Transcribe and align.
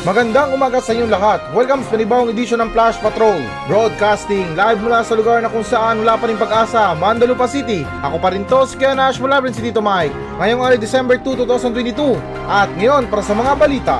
Magandang 0.00 0.56
umaga 0.56 0.80
sa 0.80 0.96
inyong 0.96 1.12
lahat. 1.12 1.44
Welcome 1.52 1.84
sa 1.84 1.92
panibawang 1.92 2.32
edisyon 2.32 2.64
ng 2.64 2.72
Flash 2.72 2.96
Patrol. 3.04 3.36
Broadcasting 3.68 4.56
live 4.56 4.80
mula 4.80 5.04
sa 5.04 5.12
lugar 5.12 5.44
na 5.44 5.52
kung 5.52 5.60
saan 5.60 6.00
wala 6.00 6.16
pa 6.16 6.24
rin 6.24 6.40
pag-asa, 6.40 6.96
Mandalupa 6.96 7.44
City. 7.44 7.84
Ako 8.00 8.16
pa 8.16 8.32
rin 8.32 8.48
to, 8.48 8.64
si 8.64 8.80
Kuya 8.80 8.96
Nash 8.96 9.20
mula 9.20 9.44
rin 9.44 9.52
si 9.52 9.60
Tito 9.60 9.84
Mike. 9.84 10.16
Ngayong 10.40 10.64
araw 10.64 10.78
December 10.80 11.20
2, 11.20 11.44
2022. 11.44 12.16
At 12.48 12.72
ngayon 12.80 13.12
para 13.12 13.20
sa 13.20 13.36
mga 13.36 13.52
balita. 13.60 13.96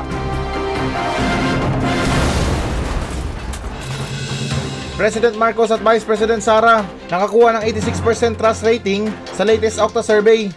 President 4.96 5.36
Marcos 5.36 5.68
at 5.68 5.84
Vice 5.84 6.08
President 6.08 6.40
Sara 6.40 6.80
nakakuha 7.12 7.60
ng 7.60 7.62
86% 7.68 8.40
trust 8.40 8.64
rating 8.64 9.12
sa 9.36 9.44
latest 9.44 9.76
Okta 9.76 10.00
survey. 10.00 10.48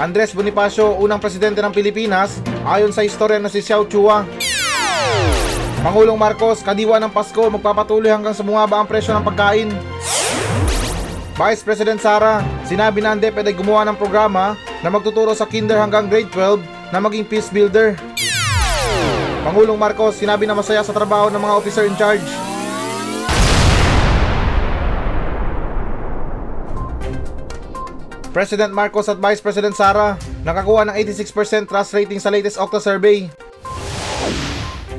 Andres 0.00 0.32
Bonifacio, 0.32 0.96
unang 0.96 1.20
presidente 1.20 1.60
ng 1.60 1.72
Pilipinas, 1.74 2.40
ayon 2.64 2.92
sa 2.94 3.04
istorya 3.04 3.36
na 3.36 3.52
si 3.52 3.60
Xiao 3.60 3.84
Chua. 3.84 4.24
Pangulong 5.82 6.16
Marcos, 6.16 6.64
kadiwa 6.64 6.96
ng 7.02 7.12
Pasko, 7.12 7.42
magpapatuloy 7.52 8.08
hanggang 8.08 8.32
sa 8.32 8.46
bumaba 8.46 8.80
ang 8.80 8.88
presyo 8.88 9.12
ng 9.12 9.26
pagkain. 9.26 9.68
Vice 11.32 11.62
President 11.66 11.98
Sara, 11.98 12.40
sinabi 12.64 13.02
na 13.02 13.12
ang 13.12 13.20
DepEd 13.20 13.50
ay 13.50 13.56
gumawa 13.56 13.82
ng 13.88 13.98
programa 13.98 14.54
na 14.80 14.88
magtuturo 14.88 15.34
sa 15.34 15.44
kinder 15.48 15.76
hanggang 15.76 16.06
grade 16.06 16.30
12 16.30 16.62
na 16.94 16.98
maging 17.02 17.26
peace 17.26 17.50
builder. 17.50 17.98
Pangulong 19.42 19.76
Marcos, 19.76 20.16
sinabi 20.16 20.46
na 20.46 20.54
masaya 20.54 20.86
sa 20.86 20.94
trabaho 20.94 21.26
ng 21.28 21.42
mga 21.42 21.56
officer 21.58 21.84
in 21.84 21.98
charge. 21.98 22.22
President 28.32 28.72
Marcos 28.72 29.12
at 29.12 29.20
Vice 29.20 29.44
President 29.44 29.76
Sara 29.76 30.16
nakakuha 30.42 30.88
ng 30.88 30.96
86% 30.96 31.68
trust 31.68 31.92
rating 31.92 32.16
sa 32.16 32.32
latest 32.32 32.56
Okta 32.56 32.80
survey. 32.80 33.28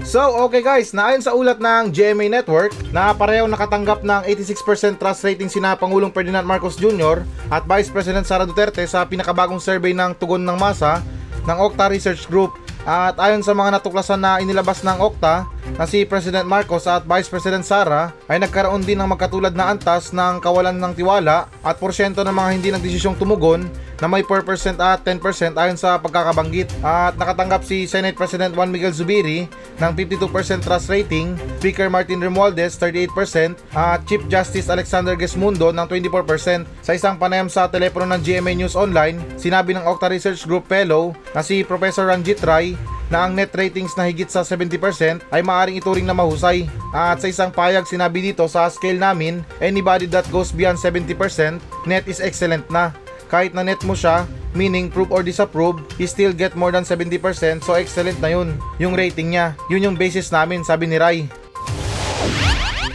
So, 0.04 0.20
okay 0.46 0.62
guys, 0.62 0.94
naayon 0.94 1.24
sa 1.24 1.34
ulat 1.34 1.58
ng 1.58 1.90
GMA 1.90 2.30
Network 2.30 2.76
na 2.94 3.16
pareho 3.16 3.50
nakatanggap 3.50 4.04
ng 4.06 4.22
86% 4.30 5.00
trust 5.00 5.24
rating 5.24 5.50
sina 5.50 5.74
Pangulong 5.74 6.12
Ferdinand 6.12 6.46
Marcos 6.46 6.78
Jr. 6.78 7.24
at 7.50 7.66
Vice 7.66 7.90
President 7.90 8.28
Sara 8.28 8.44
Duterte 8.46 8.84
sa 8.86 9.08
pinakabagong 9.08 9.64
survey 9.64 9.96
ng 9.96 10.14
Tugon 10.20 10.44
ng 10.44 10.60
Masa 10.60 11.02
ng 11.48 11.58
Okta 11.58 11.90
Research 11.90 12.28
Group. 12.28 12.54
At 12.84 13.16
ayon 13.16 13.42
sa 13.48 13.56
mga 13.56 13.80
natuklasan 13.80 14.20
na 14.20 14.44
inilabas 14.44 14.84
ng 14.84 15.00
Okta, 15.00 15.48
na 15.78 15.86
si 15.88 16.06
President 16.06 16.46
Marcos 16.46 16.86
at 16.86 17.08
Vice 17.08 17.32
President 17.32 17.66
Sara 17.66 18.14
ay 18.30 18.38
nagkaroon 18.40 18.86
din 18.86 19.00
ng 19.00 19.10
magkatulad 19.10 19.56
na 19.56 19.72
antas 19.72 20.12
ng 20.12 20.44
kawalan 20.44 20.76
ng 20.78 20.94
tiwala 20.94 21.50
at 21.64 21.80
porsyento 21.80 22.22
ng 22.22 22.36
mga 22.36 22.50
hindi 22.54 22.70
nagdesisyong 22.76 23.18
tumugon 23.18 23.66
na 24.04 24.12
may 24.12 24.20
4% 24.20 24.44
at 24.84 25.00
10% 25.08 25.56
ayon 25.56 25.80
sa 25.80 25.96
pagkakabanggit. 25.96 26.68
At 26.84 27.16
nakatanggap 27.16 27.64
si 27.64 27.88
Senate 27.88 28.20
President 28.20 28.52
Juan 28.52 28.68
Miguel 28.68 28.92
Zubiri 28.92 29.48
ng 29.80 29.92
52% 29.96 30.60
trust 30.60 30.92
rating, 30.92 31.40
Speaker 31.64 31.88
Martin 31.88 32.20
Romualdez 32.20 32.76
38% 32.76 33.56
at 33.72 34.04
Chief 34.04 34.20
Justice 34.28 34.68
Alexander 34.68 35.16
Gesmundo 35.16 35.72
ng 35.72 35.88
24%. 35.88 36.68
Sa 36.84 36.92
isang 36.92 37.16
panayam 37.16 37.48
sa 37.48 37.72
telepono 37.72 38.04
ng 38.12 38.20
GMA 38.20 38.60
News 38.60 38.76
Online, 38.76 39.16
sinabi 39.40 39.72
ng 39.72 39.88
Okta 39.88 40.12
Research 40.12 40.44
Group 40.44 40.68
Fellow 40.68 41.16
na 41.32 41.40
si 41.40 41.64
Professor 41.64 42.12
Ranjit 42.12 42.44
Rai 42.44 42.76
na 43.14 43.30
ang 43.30 43.38
net 43.38 43.54
ratings 43.54 43.94
na 43.94 44.10
higit 44.10 44.26
sa 44.26 44.42
70% 44.42 45.22
ay 45.30 45.46
maaring 45.46 45.78
ituring 45.78 46.10
na 46.10 46.18
mahusay. 46.18 46.66
At 46.90 47.22
sa 47.22 47.30
isang 47.30 47.54
payag 47.54 47.86
sinabi 47.86 48.34
dito 48.34 48.42
sa 48.50 48.66
scale 48.74 48.98
namin, 48.98 49.46
anybody 49.62 50.10
that 50.10 50.26
goes 50.34 50.50
beyond 50.50 50.82
70% 50.82 51.62
net 51.86 52.10
is 52.10 52.18
excellent 52.18 52.66
na. 52.74 52.90
Kahit 53.30 53.54
na 53.54 53.62
net 53.62 53.86
mo 53.86 53.94
siya, 53.94 54.26
meaning 54.58 54.90
prove 54.90 55.14
or 55.14 55.22
disapprove, 55.22 55.78
you 56.02 56.10
still 56.10 56.34
get 56.34 56.58
more 56.58 56.74
than 56.74 56.82
70% 56.82 57.22
so 57.62 57.78
excellent 57.78 58.18
na 58.18 58.34
yun. 58.34 58.58
Yung 58.82 58.98
rating 58.98 59.38
niya, 59.38 59.54
yun 59.70 59.94
yung 59.94 59.98
basis 59.98 60.34
namin 60.34 60.66
sabi 60.66 60.90
ni 60.90 60.98
Rai. 60.98 61.30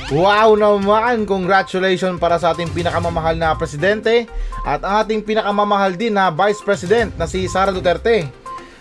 Wow 0.09 0.57
naman! 0.57 1.29
Congratulations 1.29 2.17
para 2.17 2.41
sa 2.41 2.57
ating 2.57 2.73
pinakamamahal 2.73 3.37
na 3.37 3.53
presidente 3.53 4.25
at 4.65 4.81
ang 4.81 5.05
ating 5.05 5.21
pinakamamahal 5.21 6.01
din 6.01 6.17
na 6.17 6.33
vice 6.33 6.65
president 6.65 7.12
na 7.21 7.28
si 7.28 7.45
Sara 7.45 7.77
Duterte. 7.77 8.25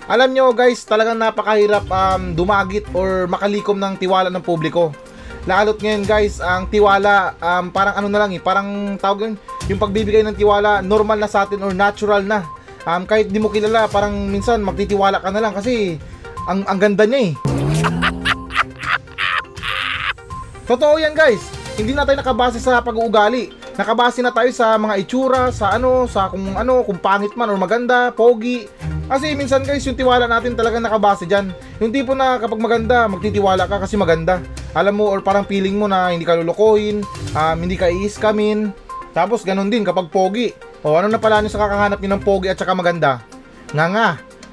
Alam 0.08 0.32
nyo 0.32 0.56
guys, 0.56 0.88
talagang 0.88 1.20
napakahirap 1.20 1.84
um, 1.92 2.32
dumagit 2.32 2.88
or 2.96 3.28
makalikom 3.28 3.76
ng 3.76 4.00
tiwala 4.00 4.32
ng 4.32 4.40
publiko. 4.40 4.96
Lalo't 5.44 5.84
ngayon 5.84 6.08
guys, 6.08 6.40
ang 6.40 6.72
tiwala 6.72 7.36
um, 7.44 7.68
parang 7.76 8.00
ano 8.00 8.08
na 8.08 8.24
lang 8.24 8.32
eh, 8.32 8.40
parang 8.40 8.96
tawag 8.96 9.28
yun, 9.28 9.36
yung 9.68 9.80
pagbibigay 9.84 10.24
ng 10.24 10.40
tiwala 10.40 10.80
normal 10.80 11.20
na 11.20 11.28
sa 11.28 11.44
atin 11.44 11.60
or 11.60 11.76
natural 11.76 12.24
na. 12.24 12.48
Um, 12.88 13.04
kahit 13.04 13.28
di 13.28 13.36
mo 13.36 13.52
kilala, 13.52 13.92
parang 13.92 14.32
minsan 14.32 14.64
magtitiwala 14.64 15.20
ka 15.20 15.28
na 15.28 15.44
lang 15.44 15.52
kasi 15.52 16.00
ang, 16.48 16.64
ang 16.72 16.80
ganda 16.80 17.04
niya 17.04 17.28
eh. 17.28 17.32
Totoo 20.72 21.04
yan 21.04 21.20
guys, 21.20 21.52
hindi 21.76 21.92
na 21.92 22.08
tayo 22.08 22.24
nakabase 22.24 22.64
sa 22.64 22.80
pag-uugali. 22.80 23.67
Nakabase 23.78 24.26
na 24.26 24.34
tayo 24.34 24.50
sa 24.50 24.74
mga 24.74 25.06
itsura, 25.06 25.54
sa 25.54 25.78
ano, 25.78 26.10
sa 26.10 26.34
kung 26.34 26.58
ano, 26.58 26.82
kung 26.82 26.98
pangit 26.98 27.38
man 27.38 27.54
or 27.54 27.62
maganda, 27.62 28.10
pogi, 28.10 28.66
kasi 29.08 29.40
minsan 29.40 29.64
guys, 29.64 29.88
yung 29.88 29.96
tiwala 29.96 30.28
natin 30.28 30.52
talaga 30.52 30.84
nakabase 30.84 31.24
dyan. 31.24 31.56
Yung 31.80 31.96
tipo 31.96 32.12
na 32.12 32.36
kapag 32.36 32.60
maganda, 32.60 33.08
magtitiwala 33.08 33.64
ka 33.64 33.88
kasi 33.88 33.96
maganda. 33.96 34.44
Alam 34.76 35.00
mo, 35.00 35.06
or 35.08 35.24
parang 35.24 35.48
feeling 35.48 35.80
mo 35.80 35.88
na 35.88 36.12
hindi 36.12 36.28
ka 36.28 36.36
lulukohin, 36.36 37.08
um, 37.32 37.58
hindi 37.58 37.80
ka 37.80 37.88
i-scamin. 37.88 38.76
Tapos 39.16 39.48
ganun 39.48 39.72
din 39.72 39.88
kapag 39.88 40.12
pogi. 40.12 40.52
O 40.84 41.00
ano 41.00 41.08
na 41.08 41.22
pala 41.22 41.40
nyo 41.40 41.48
sa 41.48 41.64
kakahanap 41.64 42.04
nyo 42.04 42.10
ng 42.18 42.24
pogi 42.26 42.52
at 42.52 42.60
saka 42.60 42.76
maganda? 42.76 43.24
Nga 43.72 43.86
nga, 43.96 44.08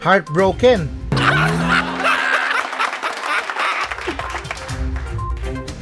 heartbroken. 0.07 0.87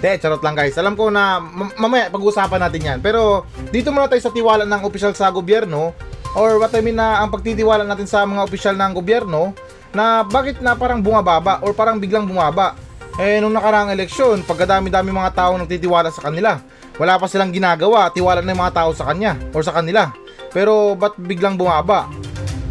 De, 0.02 0.18
charot 0.18 0.42
lang 0.42 0.58
guys. 0.58 0.74
Alam 0.74 0.98
ko 0.98 1.14
na 1.14 1.38
mam- 1.38 1.78
mamaya 1.78 2.10
pag-uusapan 2.10 2.58
natin 2.58 2.82
yan. 2.82 2.98
Pero 2.98 3.46
dito 3.70 3.94
muna 3.94 4.10
tayo 4.10 4.18
sa 4.18 4.34
tiwala 4.34 4.66
ng 4.66 4.82
opisyal 4.82 5.14
sa 5.14 5.30
gobyerno 5.30 5.94
or 6.34 6.58
what 6.58 6.74
I 6.74 6.82
mean 6.82 6.98
na 6.98 7.22
ang 7.22 7.30
pagtitiwala 7.30 7.86
natin 7.86 8.10
sa 8.10 8.26
mga 8.26 8.42
opisyal 8.42 8.74
ng 8.74 8.98
gobyerno 8.98 9.54
na 9.94 10.26
bakit 10.26 10.58
na 10.58 10.74
parang 10.74 10.98
bumababa 10.98 11.62
or 11.62 11.70
parang 11.70 12.02
biglang 12.02 12.26
bumaba. 12.26 12.74
Eh 13.20 13.38
nung 13.38 13.54
nakaraang 13.54 13.94
eleksyon, 13.94 14.42
pagkadami-dami 14.42 15.14
mga 15.14 15.38
tao 15.38 15.54
nagtitiwala 15.54 16.10
sa 16.10 16.26
kanila. 16.26 16.58
Wala 16.98 17.22
pa 17.22 17.30
silang 17.30 17.54
ginagawa, 17.54 18.10
tiwala 18.10 18.42
ng 18.42 18.58
mga 18.58 18.74
tao 18.74 18.90
sa 18.96 19.06
kanya 19.06 19.38
or 19.54 19.62
sa 19.62 19.70
kanila. 19.70 20.10
Pero 20.50 20.98
ba't 20.98 21.14
biglang 21.14 21.54
bumaba? 21.54 22.10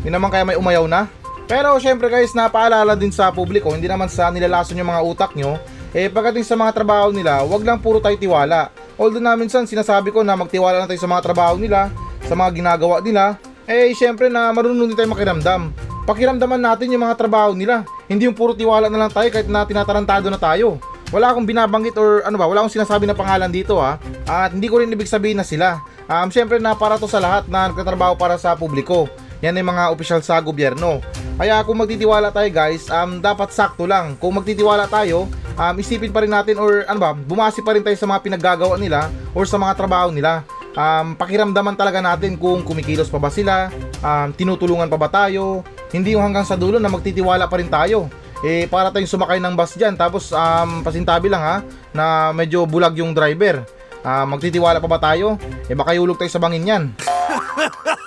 Yun 0.03 0.19
naman 0.19 0.33
kaya 0.33 0.43
may 0.43 0.59
umayaw 0.59 0.83
na? 0.83 1.07
Pero 1.47 1.79
syempre 1.79 2.11
guys, 2.11 2.35
napaalala 2.35 2.97
din 2.99 3.13
sa 3.13 3.31
publiko, 3.31 3.71
hindi 3.71 3.87
naman 3.87 4.11
sa 4.11 4.27
nilalason 4.33 4.77
yung 4.77 4.91
mga 4.91 5.03
utak 5.03 5.31
nyo, 5.35 5.61
eh 5.91 6.07
pagdating 6.07 6.47
sa 6.47 6.55
mga 6.55 6.71
trabaho 6.71 7.11
nila, 7.11 7.43
wag 7.43 7.63
lang 7.67 7.79
puro 7.83 7.99
tayo 7.99 8.15
tiwala. 8.15 8.71
Although 8.95 9.23
na 9.23 9.35
minsan 9.35 9.67
sinasabi 9.67 10.15
ko 10.15 10.23
na 10.23 10.39
magtiwala 10.39 10.79
lang 10.79 10.87
tayo 10.87 11.03
sa 11.03 11.11
mga 11.11 11.23
trabaho 11.23 11.59
nila, 11.59 11.91
sa 12.23 12.33
mga 12.37 12.49
ginagawa 12.55 13.03
nila, 13.03 13.35
eh 13.67 13.91
syempre 13.91 14.31
na 14.31 14.55
marunong 14.55 14.87
din 14.87 14.95
tayo 14.95 15.11
makiramdam. 15.11 15.71
Pakiramdaman 16.07 16.63
natin 16.63 16.95
yung 16.95 17.03
mga 17.03 17.19
trabaho 17.19 17.51
nila. 17.53 17.83
Hindi 18.07 18.25
yung 18.25 18.35
puro 18.35 18.55
tiwala 18.55 18.87
na 18.87 19.05
lang 19.05 19.11
tayo 19.11 19.27
kahit 19.29 19.51
na 19.51 19.67
tinatarantado 19.67 20.31
na 20.31 20.39
tayo. 20.39 20.79
Wala 21.11 21.35
akong 21.35 21.43
binabanggit 21.43 21.95
or 21.99 22.23
ano 22.23 22.39
ba, 22.39 22.47
wala 22.47 22.63
akong 22.63 22.79
sinasabi 22.79 23.03
na 23.03 23.11
pangalan 23.11 23.51
dito 23.51 23.75
ha. 23.83 23.99
At 24.23 24.55
hindi 24.55 24.71
ko 24.71 24.79
rin 24.79 24.91
ibig 24.95 25.11
sabihin 25.11 25.43
na 25.43 25.45
sila. 25.45 25.83
Um, 26.07 26.31
syempre 26.31 26.59
na 26.59 26.71
para 26.71 26.95
to 26.95 27.07
sa 27.07 27.19
lahat 27.19 27.51
na 27.51 27.67
nagtatrabaho 27.67 28.15
para 28.15 28.39
sa 28.39 28.55
publiko. 28.55 29.11
Yan 29.41 29.57
ay 29.57 29.65
mga 29.65 29.89
opisyal 29.89 30.21
sa 30.21 30.37
gobyerno. 30.37 31.01
Kaya 31.41 31.65
kung 31.65 31.81
magtitiwala 31.81 32.29
tayo 32.29 32.49
guys, 32.53 32.85
um, 32.93 33.17
dapat 33.17 33.49
sakto 33.49 33.89
lang. 33.89 34.13
Kung 34.21 34.37
magtitiwala 34.37 34.85
tayo, 34.85 35.25
um, 35.57 35.75
isipin 35.81 36.13
pa 36.13 36.21
rin 36.21 36.29
natin 36.29 36.61
or 36.61 36.85
ano 36.85 36.99
ba, 37.01 37.11
bumasi 37.17 37.65
pa 37.65 37.73
rin 37.73 37.81
tayo 37.81 37.97
sa 37.97 38.05
mga 38.05 38.21
pinaggagawa 38.21 38.77
nila 38.77 39.09
or 39.33 39.49
sa 39.49 39.57
mga 39.57 39.73
trabaho 39.73 40.13
nila. 40.13 40.45
Um, 40.71 41.17
pakiramdaman 41.19 41.75
talaga 41.75 41.99
natin 41.99 42.39
kung 42.39 42.63
kumikilos 42.63 43.11
pa 43.11 43.19
ba 43.19 43.27
sila, 43.27 43.73
um, 43.99 44.31
tinutulungan 44.31 44.87
pa 44.87 44.95
ba 44.95 45.09
tayo, 45.11 45.65
hindi 45.91 46.15
yung 46.15 46.23
hanggang 46.23 46.47
sa 46.47 46.55
dulo 46.55 46.79
na 46.79 46.87
magtitiwala 46.87 47.49
pa 47.49 47.59
rin 47.59 47.67
tayo. 47.67 48.07
Eh, 48.41 48.65
para 48.65 48.89
tayong 48.89 49.09
sumakay 49.09 49.37
ng 49.37 49.53
bus 49.53 49.77
dyan, 49.77 49.93
tapos 49.93 50.33
um, 50.33 50.81
pasintabi 50.81 51.29
lang 51.29 51.43
ha, 51.45 51.55
na 51.93 52.33
medyo 52.33 52.65
bulag 52.65 52.97
yung 52.97 53.13
driver. 53.13 53.61
Uh, 54.01 54.25
magtitiwala 54.25 54.81
pa 54.81 54.89
ba 54.89 54.97
tayo? 54.97 55.37
Eh 55.69 55.77
baka 55.77 55.93
iulog 55.93 56.17
tayo 56.17 56.29
sa 56.29 56.41
bangin 56.41 56.65
yan. 56.65 56.83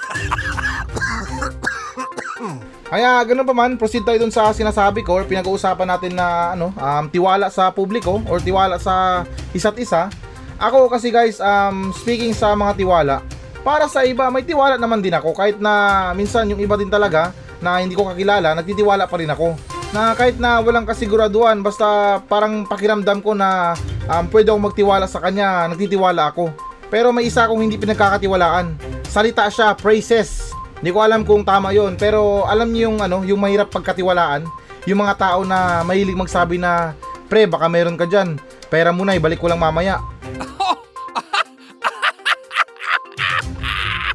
Kaya 2.85 3.25
ganun 3.25 3.49
pa 3.49 3.57
man, 3.57 3.81
proceed 3.81 4.05
tayo 4.05 4.21
dun 4.21 4.31
sa 4.31 4.53
sinasabi 4.53 5.01
ko 5.03 5.19
or 5.19 5.25
pinag-uusapan 5.25 5.89
natin 5.89 6.13
na 6.15 6.53
ano, 6.53 6.71
um, 6.77 7.05
tiwala 7.09 7.49
sa 7.49 7.73
publiko 7.73 8.21
or 8.29 8.39
tiwala 8.39 8.77
sa 8.77 9.25
isa't 9.57 9.77
isa. 9.81 10.13
Ako 10.61 10.87
kasi 10.87 11.11
guys, 11.11 11.43
um, 11.43 11.91
speaking 11.97 12.31
sa 12.37 12.55
mga 12.55 12.79
tiwala, 12.79 13.17
para 13.65 13.89
sa 13.89 14.05
iba, 14.05 14.29
may 14.29 14.45
tiwala 14.45 14.77
naman 14.77 15.01
din 15.01 15.17
ako 15.17 15.33
kahit 15.35 15.57
na 15.59 16.13
minsan 16.13 16.47
yung 16.47 16.61
iba 16.61 16.77
din 16.77 16.93
talaga 16.93 17.33
na 17.59 17.81
hindi 17.81 17.97
ko 17.97 18.07
kakilala, 18.13 18.53
nagtitiwala 18.53 19.09
pa 19.09 19.17
rin 19.19 19.33
ako. 19.33 19.57
Na 19.91 20.13
kahit 20.13 20.37
na 20.39 20.61
walang 20.63 20.87
kasiguraduhan, 20.87 21.65
basta 21.65 22.21
parang 22.31 22.69
pakiramdam 22.69 23.25
ko 23.25 23.35
na 23.35 23.75
um, 24.07 24.25
pwede 24.31 24.53
akong 24.53 24.71
magtiwala 24.71 25.09
sa 25.11 25.19
kanya, 25.19 25.67
nagtitiwala 25.73 26.31
ako. 26.31 26.53
Pero 26.93 27.11
may 27.11 27.27
isa 27.27 27.49
akong 27.49 27.65
hindi 27.65 27.75
pinagkakatiwalaan. 27.75 28.79
Salita 29.11 29.51
siya, 29.51 29.75
praises. 29.75 30.54
Hindi 30.81 30.91
ko 30.91 31.01
alam 31.03 31.23
kung 31.23 31.45
tama 31.47 31.71
yon 31.71 31.97
pero 31.99 32.45
alam 32.47 32.71
niyo 32.71 32.91
yung 32.91 32.99
ano, 33.03 33.23
yung 33.23 33.41
mahirap 33.41 33.71
pagkatiwalaan, 33.71 34.47
yung 34.85 35.01
mga 35.01 35.15
tao 35.17 35.41
na 35.47 35.81
mahilig 35.87 36.17
magsabi 36.17 36.59
na 36.61 36.93
pre 37.31 37.47
baka 37.49 37.69
meron 37.71 37.97
ka 37.97 38.05
diyan. 38.05 38.37
Pera 38.69 38.93
mo 38.93 39.05
na 39.07 39.17
ibalik 39.17 39.39
ko 39.41 39.49
lang 39.49 39.61
mamaya. 39.61 40.01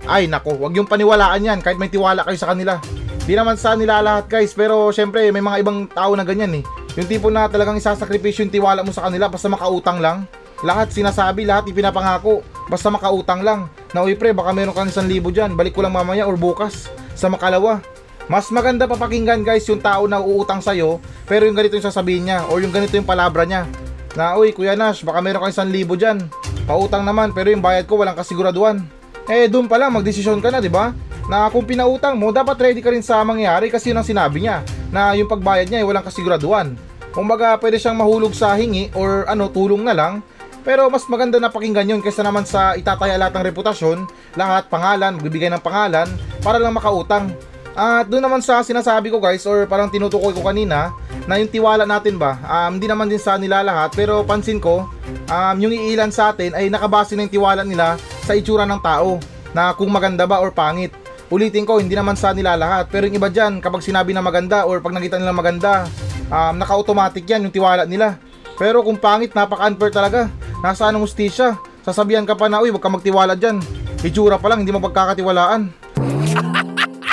Ay 0.10 0.26
nako, 0.26 0.58
wag 0.58 0.74
yung 0.74 0.90
paniwalaan 0.90 1.46
yan 1.46 1.60
kahit 1.62 1.78
may 1.78 1.90
tiwala 1.90 2.26
kayo 2.26 2.38
sa 2.38 2.52
kanila. 2.54 2.82
Di 3.30 3.38
naman 3.38 3.62
sa 3.62 3.78
nila 3.78 4.02
lahat 4.02 4.26
guys, 4.26 4.58
pero 4.58 4.90
syempre 4.90 5.30
may 5.30 5.42
mga 5.42 5.62
ibang 5.62 5.86
tao 5.86 6.18
na 6.18 6.26
ganyan 6.26 6.62
eh. 6.62 6.64
Yung 6.98 7.06
tipo 7.06 7.30
na 7.30 7.46
talagang 7.46 7.78
isasakripisyo 7.78 8.44
yung 8.44 8.54
tiwala 8.54 8.82
mo 8.82 8.90
sa 8.90 9.06
kanila 9.06 9.30
basta 9.30 9.46
makautang 9.46 10.02
lang. 10.02 10.26
Lahat 10.66 10.92
sinasabi, 10.92 11.46
lahat 11.48 11.70
ipinapangako. 11.72 12.42
Basta 12.68 12.92
makautang 12.92 13.46
lang. 13.46 13.70
Na 13.90 14.06
uy 14.06 14.14
pre, 14.14 14.34
baka 14.38 14.54
meron 14.54 14.78
kang 14.78 14.90
isang 14.90 15.10
libo 15.10 15.34
dyan. 15.34 15.58
Balik 15.58 15.74
ko 15.74 15.82
lang 15.82 15.94
mamaya 15.94 16.30
or 16.30 16.38
bukas. 16.38 16.90
Sa 17.18 17.26
makalawa. 17.26 17.82
Mas 18.30 18.46
maganda 18.54 18.86
papakinggan 18.86 19.42
guys 19.42 19.66
yung 19.66 19.82
tao 19.82 20.06
na 20.06 20.22
uutang 20.22 20.62
sa'yo 20.62 21.02
pero 21.26 21.50
yung 21.50 21.58
ganito 21.58 21.74
yung 21.74 21.90
sasabihin 21.90 22.30
niya 22.30 22.46
or 22.46 22.62
yung 22.62 22.70
ganito 22.70 22.94
yung 22.94 23.10
palabra 23.10 23.42
niya. 23.42 23.66
Na 24.14 24.38
uy 24.38 24.54
Kuya 24.54 24.78
Nash, 24.78 25.02
baka 25.02 25.18
meron 25.18 25.42
kang 25.42 25.54
isang 25.54 25.74
libo 25.74 25.98
dyan. 25.98 26.30
Pautang 26.70 27.02
naman 27.02 27.34
pero 27.34 27.50
yung 27.50 27.66
bayad 27.66 27.90
ko 27.90 27.98
walang 27.98 28.14
kasiguraduhan. 28.14 28.86
Eh 29.26 29.50
doon 29.50 29.66
pa 29.66 29.82
lang 29.82 29.98
magdesisyon 29.98 30.46
ka 30.46 30.54
na, 30.54 30.62
di 30.62 30.70
ba? 30.70 30.94
Na 31.26 31.50
kung 31.50 31.66
pinautang 31.66 32.18
mo, 32.18 32.30
dapat 32.30 32.58
ready 32.62 32.82
ka 32.86 32.94
rin 32.94 33.02
sa 33.02 33.22
mangyayari 33.26 33.74
kasi 33.74 33.90
yun 33.90 33.98
ang 33.98 34.06
sinabi 34.06 34.46
niya 34.46 34.62
na 34.94 35.18
yung 35.18 35.30
pagbayad 35.30 35.66
niya 35.66 35.82
ay 35.82 35.86
walang 35.90 36.06
kasiguraduhan. 36.06 36.78
Kumbaga 37.10 37.58
pwede 37.58 37.82
siyang 37.82 37.98
mahulog 37.98 38.38
sa 38.38 38.54
hingi 38.54 38.94
or 38.94 39.26
ano 39.26 39.50
tulong 39.50 39.82
na 39.82 39.98
lang 39.98 40.22
pero 40.64 40.88
mas 40.92 41.08
maganda 41.08 41.40
na 41.40 41.52
pakinggan 41.52 41.88
yun 41.88 42.02
kaysa 42.04 42.24
naman 42.24 42.44
sa 42.44 42.76
itataya 42.76 43.16
lahat 43.16 43.40
ng 43.40 43.46
reputasyon, 43.54 43.98
lahat 44.36 44.68
pangalan, 44.68 45.16
magbibigay 45.18 45.50
ng 45.52 45.64
pangalan 45.64 46.08
para 46.44 46.60
lang 46.60 46.76
makautang. 46.76 47.32
At 47.80 48.12
doon 48.12 48.20
naman 48.20 48.44
sa 48.44 48.60
sinasabi 48.60 49.08
ko 49.08 49.24
guys 49.24 49.48
or 49.48 49.64
parang 49.64 49.88
tinutukoy 49.88 50.36
ko 50.36 50.44
kanina 50.44 50.92
na 51.30 51.40
yung 51.40 51.48
tiwala 51.48 51.88
natin 51.88 52.20
ba, 52.20 52.36
um, 52.44 52.76
hindi 52.76 52.92
naman 52.92 53.08
din 53.08 53.22
sa 53.22 53.40
nila 53.40 53.64
lahat 53.64 53.96
pero 53.96 54.26
pansin 54.28 54.60
ko 54.60 54.90
um, 55.30 55.56
yung 55.62 55.72
iilan 55.72 56.12
sa 56.12 56.36
atin 56.36 56.52
ay 56.58 56.68
nakabase 56.68 57.16
na 57.16 57.24
yung 57.24 57.34
tiwala 57.40 57.64
nila 57.64 57.96
sa 58.28 58.36
itsura 58.36 58.68
ng 58.68 58.82
tao 58.84 59.22
na 59.56 59.72
kung 59.78 59.90
maganda 59.90 60.28
ba 60.28 60.44
or 60.44 60.52
pangit. 60.52 60.92
Ulitin 61.30 61.62
ko, 61.62 61.78
hindi 61.78 61.94
naman 61.94 62.18
sa 62.18 62.34
nila 62.34 62.58
lahat 62.58 62.90
pero 62.90 63.06
yung 63.06 63.16
iba 63.16 63.30
dyan 63.30 63.62
kapag 63.62 63.86
sinabi 63.86 64.12
na 64.12 64.26
maganda 64.26 64.66
or 64.66 64.82
pag 64.82 64.98
nakita 64.98 65.22
nila 65.22 65.32
maganda, 65.32 65.86
um, 66.28 66.58
naka-automatic 66.58 67.24
yan 67.30 67.48
yung 67.48 67.54
tiwala 67.54 67.86
nila. 67.86 68.18
Pero 68.60 68.84
kung 68.84 69.00
pangit, 69.00 69.32
napaka-unfair 69.32 69.94
talaga. 69.94 70.28
Nasa 70.60 70.92
anong 70.92 71.08
ustisya? 71.08 71.56
Sasabihan 71.88 72.28
ka 72.28 72.36
pa 72.36 72.52
na, 72.52 72.60
uy, 72.60 72.68
wag 72.76 72.84
ka 72.84 72.92
magtiwala 72.92 73.32
dyan. 73.40 73.64
Itsura 74.04 74.36
pa 74.36 74.52
lang, 74.52 74.64
hindi 74.64 74.76
mo 74.76 74.84
pagkakatiwalaan. 74.84 75.72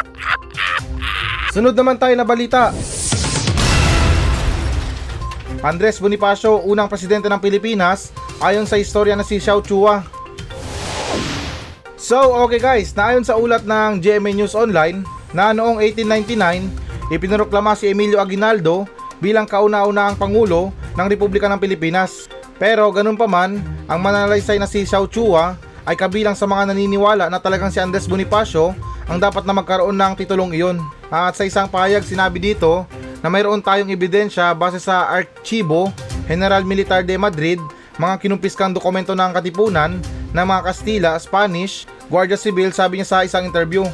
Sunod 1.55 1.79
naman 1.79 1.95
tayo 1.95 2.15
na 2.19 2.27
balita. 2.27 2.75
Andres 5.63 6.03
Bonifacio, 6.03 6.59
unang 6.67 6.91
presidente 6.91 7.31
ng 7.31 7.39
Pilipinas, 7.39 8.11
ayon 8.43 8.67
sa 8.67 8.77
istorya 8.83 9.15
na 9.15 9.23
si 9.23 9.39
Xiao 9.39 9.63
Chua. 9.63 10.03
So, 11.97 12.19
okay 12.45 12.61
guys, 12.61 12.93
naayon 12.93 13.25
sa 13.25 13.39
ulat 13.39 13.65
ng 13.65 14.03
GMA 14.03 14.37
News 14.37 14.59
Online 14.59 15.07
na 15.33 15.51
noong 15.57 15.81
1899, 15.81 17.15
ipinroklama 17.15 17.79
si 17.79 17.91
Emilio 17.91 18.19
Aguinaldo 18.19 18.87
bilang 19.23 19.49
kauna-unahang 19.49 20.19
Pangulo 20.19 20.71
ng 20.99 21.07
Republika 21.09 21.49
ng 21.49 21.59
Pilipinas. 21.63 22.36
Pero 22.57 22.89
ganun 22.93 23.21
pa 23.21 23.29
man, 23.29 23.61
ang 23.85 24.01
mananalaysay 24.01 24.57
na 24.57 24.69
si 24.69 24.85
Xiao 24.89 25.05
Chua 25.05 25.57
ay 25.87 25.95
kabilang 25.95 26.35
sa 26.35 26.49
mga 26.49 26.73
naniniwala 26.73 27.31
na 27.31 27.39
talagang 27.39 27.71
si 27.71 27.79
Andres 27.79 28.09
Bonifacio 28.11 28.75
ang 29.07 29.23
dapat 29.23 29.47
na 29.47 29.55
magkaroon 29.55 29.95
ng 29.95 30.13
titulong 30.19 30.51
iyon. 30.57 30.83
At 31.13 31.39
sa 31.39 31.47
isang 31.47 31.71
pahayag 31.71 32.03
sinabi 32.03 32.43
dito 32.43 32.83
na 33.23 33.31
mayroon 33.31 33.63
tayong 33.63 33.93
ebidensya 33.93 34.51
base 34.51 34.83
sa 34.83 35.07
Archivo 35.07 35.95
General 36.27 36.67
Militar 36.67 37.07
de 37.07 37.15
Madrid, 37.15 37.63
mga 37.97 38.19
kinumpiskang 38.19 38.75
dokumento 38.75 39.15
ng 39.15 39.31
katipunan 39.31 40.03
ng 40.35 40.45
mga 40.45 40.65
Kastila, 40.67 41.13
Spanish, 41.23 41.87
Guardia 42.11 42.37
Civil 42.37 42.75
sabi 42.75 42.99
niya 42.99 43.09
sa 43.09 43.23
isang 43.23 43.47
interview. 43.47 43.87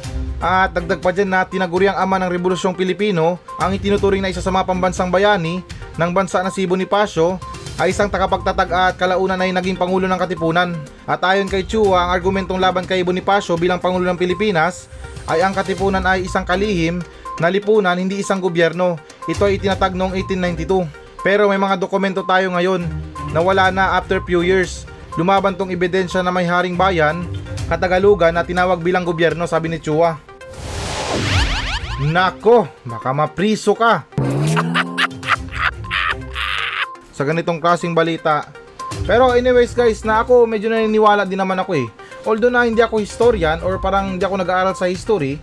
At 0.43 0.75
dagdag 0.75 0.99
pa 0.99 1.15
dyan 1.15 1.31
na 1.31 1.47
tinaguriang 1.47 1.95
ama 1.95 2.19
ng 2.19 2.27
Rebolusyong 2.27 2.75
Pilipino 2.75 3.39
ang 3.61 3.71
itinuturing 3.71 4.19
na 4.19 4.27
isa 4.27 4.43
sa 4.43 4.51
mga 4.51 4.67
pambansang 4.67 5.07
bayani 5.07 5.63
ng 5.95 6.11
bansa 6.11 6.43
na 6.43 6.51
si 6.51 6.67
Bonifacio 6.67 7.39
ay 7.81 7.89
isang 7.89 8.09
takapagtatag 8.09 8.69
at 8.69 8.93
kalaunan 8.97 9.39
ay 9.41 9.49
naging 9.49 9.77
Pangulo 9.77 10.05
ng 10.05 10.19
Katipunan. 10.19 10.77
At 11.09 11.25
ayon 11.25 11.49
kay 11.49 11.65
Chua, 11.65 12.05
ang 12.05 12.11
argumentong 12.13 12.61
laban 12.61 12.85
kay 12.85 13.01
Bonifacio 13.01 13.57
bilang 13.57 13.81
Pangulo 13.81 14.05
ng 14.09 14.19
Pilipinas 14.19 14.85
ay 15.25 15.41
ang 15.41 15.57
Katipunan 15.57 16.05
ay 16.05 16.27
isang 16.27 16.45
kalihim 16.45 17.01
na 17.41 17.49
lipunan 17.49 17.97
hindi 17.97 18.21
isang 18.21 18.37
gobyerno. 18.37 19.01
Ito 19.25 19.49
ay 19.49 19.57
itinatag 19.57 19.97
noong 19.97 20.13
1892. 20.13 21.25
Pero 21.25 21.49
may 21.49 21.57
mga 21.57 21.79
dokumento 21.79 22.21
tayo 22.21 22.51
ngayon 22.53 22.85
na 23.33 23.39
wala 23.41 23.73
na 23.73 23.97
after 23.97 24.21
few 24.21 24.45
years. 24.45 24.85
Lumaban 25.17 25.57
tong 25.57 25.69
ebidensya 25.69 26.21
na 26.25 26.33
may 26.33 26.45
haring 26.45 26.77
bayan, 26.77 27.25
Katagalugan 27.63 28.35
na 28.35 28.43
tinawag 28.43 28.83
bilang 28.83 29.07
gobyerno 29.07 29.47
sabi 29.47 29.71
ni 29.71 29.79
Chua. 29.79 30.19
Nako, 32.03 32.67
baka 32.83 33.15
mapriso 33.15 33.71
ka. 33.71 34.03
Sa 37.13 37.23
ganitong 37.23 37.61
klaseng 37.61 37.93
balita. 37.93 38.49
Pero 39.05 39.31
anyways 39.31 39.77
guys, 39.77 40.01
na 40.01 40.25
ako 40.25 40.49
medyo 40.49 40.67
naniniwala 40.67 41.23
din 41.29 41.37
naman 41.37 41.61
ako 41.61 41.77
eh. 41.77 41.87
Although 42.25 42.49
na 42.49 42.65
hindi 42.65 42.81
ako 42.81 42.99
historian 42.99 43.61
or 43.61 43.77
parang 43.77 44.17
hindi 44.17 44.23
ako 44.25 44.41
nag-aaral 44.41 44.73
sa 44.73 44.89
history, 44.89 45.37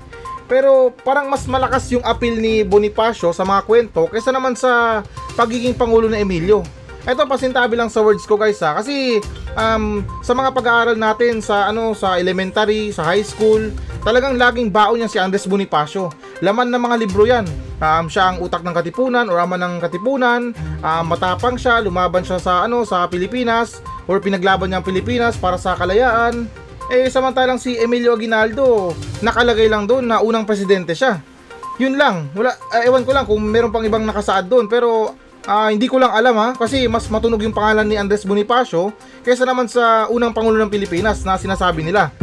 pero 0.51 0.91
parang 1.07 1.31
mas 1.31 1.47
malakas 1.47 1.87
yung 1.95 2.03
appeal 2.03 2.35
ni 2.35 2.67
Bonifacio 2.67 3.31
sa 3.31 3.47
mga 3.47 3.63
kwento 3.71 4.11
kaysa 4.11 4.35
naman 4.35 4.59
sa 4.59 5.03
pagiging 5.39 5.79
pangulo 5.79 6.11
ni 6.11 6.19
Emilio. 6.19 6.67
Ito 7.01 7.25
pasintabi 7.25 7.81
lang 7.81 7.89
sa 7.89 8.05
words 8.05 8.29
ko 8.29 8.37
guys 8.37 8.61
ha 8.61 8.77
kasi 8.77 9.25
um, 9.57 10.05
sa 10.21 10.37
mga 10.37 10.53
pag-aaral 10.53 10.97
natin 11.01 11.41
sa 11.41 11.73
ano 11.73 11.97
sa 11.97 12.21
elementary, 12.21 12.93
sa 12.93 13.09
high 13.09 13.25
school, 13.25 13.73
talagang 14.05 14.37
laging 14.37 14.69
baon 14.69 15.01
niya 15.01 15.09
si 15.09 15.17
Andres 15.17 15.49
Bonifacio. 15.49 16.13
Laman 16.45 16.69
ng 16.69 16.83
mga 16.83 16.97
libro 17.01 17.25
'yan. 17.25 17.49
Um, 17.81 18.13
siya 18.13 18.29
ang 18.29 18.45
utak 18.45 18.61
ng 18.61 18.77
katipunan 18.77 19.33
or 19.33 19.41
ama 19.41 19.57
ng 19.57 19.81
katipunan, 19.81 20.53
um, 20.85 21.05
matapang 21.09 21.57
siya, 21.57 21.81
lumaban 21.81 22.21
siya 22.21 22.37
sa 22.37 22.69
ano 22.69 22.85
sa 22.85 23.09
Pilipinas 23.09 23.81
or 24.05 24.21
pinaglaban 24.21 24.69
niya 24.69 24.85
ang 24.85 24.87
Pilipinas 24.87 25.41
para 25.41 25.57
sa 25.57 25.73
kalayaan. 25.81 26.45
Eh 26.93 27.09
samantalang 27.09 27.57
si 27.57 27.81
Emilio 27.81 28.13
Aguinaldo, 28.13 28.93
nakalagay 29.25 29.73
lang 29.73 29.89
doon 29.89 30.05
na 30.05 30.21
unang 30.21 30.45
presidente 30.45 30.93
siya. 30.93 31.23
Yun 31.81 31.97
lang. 31.97 32.29
Wala 32.37 32.53
uh, 32.53 32.83
ewan 32.85 33.09
ko 33.09 33.17
lang 33.17 33.25
kung 33.25 33.41
meron 33.41 33.73
pang 33.73 33.87
ibang 33.89 34.05
nakasaad 34.05 34.53
doon 34.53 34.69
pero 34.69 35.17
uh, 35.47 35.69
hindi 35.73 35.87
ko 35.89 35.97
lang 36.01 36.13
alam 36.13 36.35
ha 36.37 36.49
kasi 36.59 36.85
mas 36.91 37.09
matunog 37.09 37.41
yung 37.41 37.55
pangalan 37.55 37.87
ni 37.87 37.97
Andres 37.97 38.27
Bonifacio 38.27 38.93
kaysa 39.23 39.45
naman 39.45 39.71
sa 39.71 40.09
unang 40.11 40.35
pangulo 40.35 40.59
ng 40.61 40.73
Pilipinas 40.73 41.23
na 41.25 41.39
sinasabi 41.41 41.85
nila. 41.87 42.13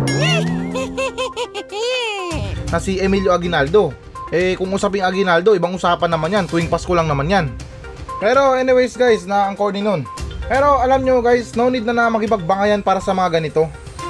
na 2.72 2.80
si 2.84 3.00
Emilio 3.00 3.32
Aguinaldo. 3.32 3.96
Eh 4.28 4.60
kung 4.60 4.68
usaping 4.76 5.08
Aguinaldo, 5.08 5.56
ibang 5.56 5.72
usapan 5.72 6.12
naman 6.12 6.36
yan. 6.36 6.46
Tuwing 6.52 6.68
Pasko 6.68 6.92
lang 6.92 7.08
naman 7.08 7.32
yan. 7.32 7.46
Pero 8.20 8.58
anyways 8.60 8.98
guys, 9.00 9.24
na 9.24 9.48
ang 9.48 9.56
corny 9.56 9.80
nun. 9.80 10.04
Pero 10.48 10.80
alam 10.80 11.04
nyo 11.04 11.24
guys, 11.24 11.56
no 11.56 11.72
need 11.72 11.88
na 11.88 11.96
na 11.96 12.12
makipagbangayan 12.12 12.84
para 12.84 13.00
sa 13.00 13.16
mga 13.16 13.40
ganito. 13.40 13.68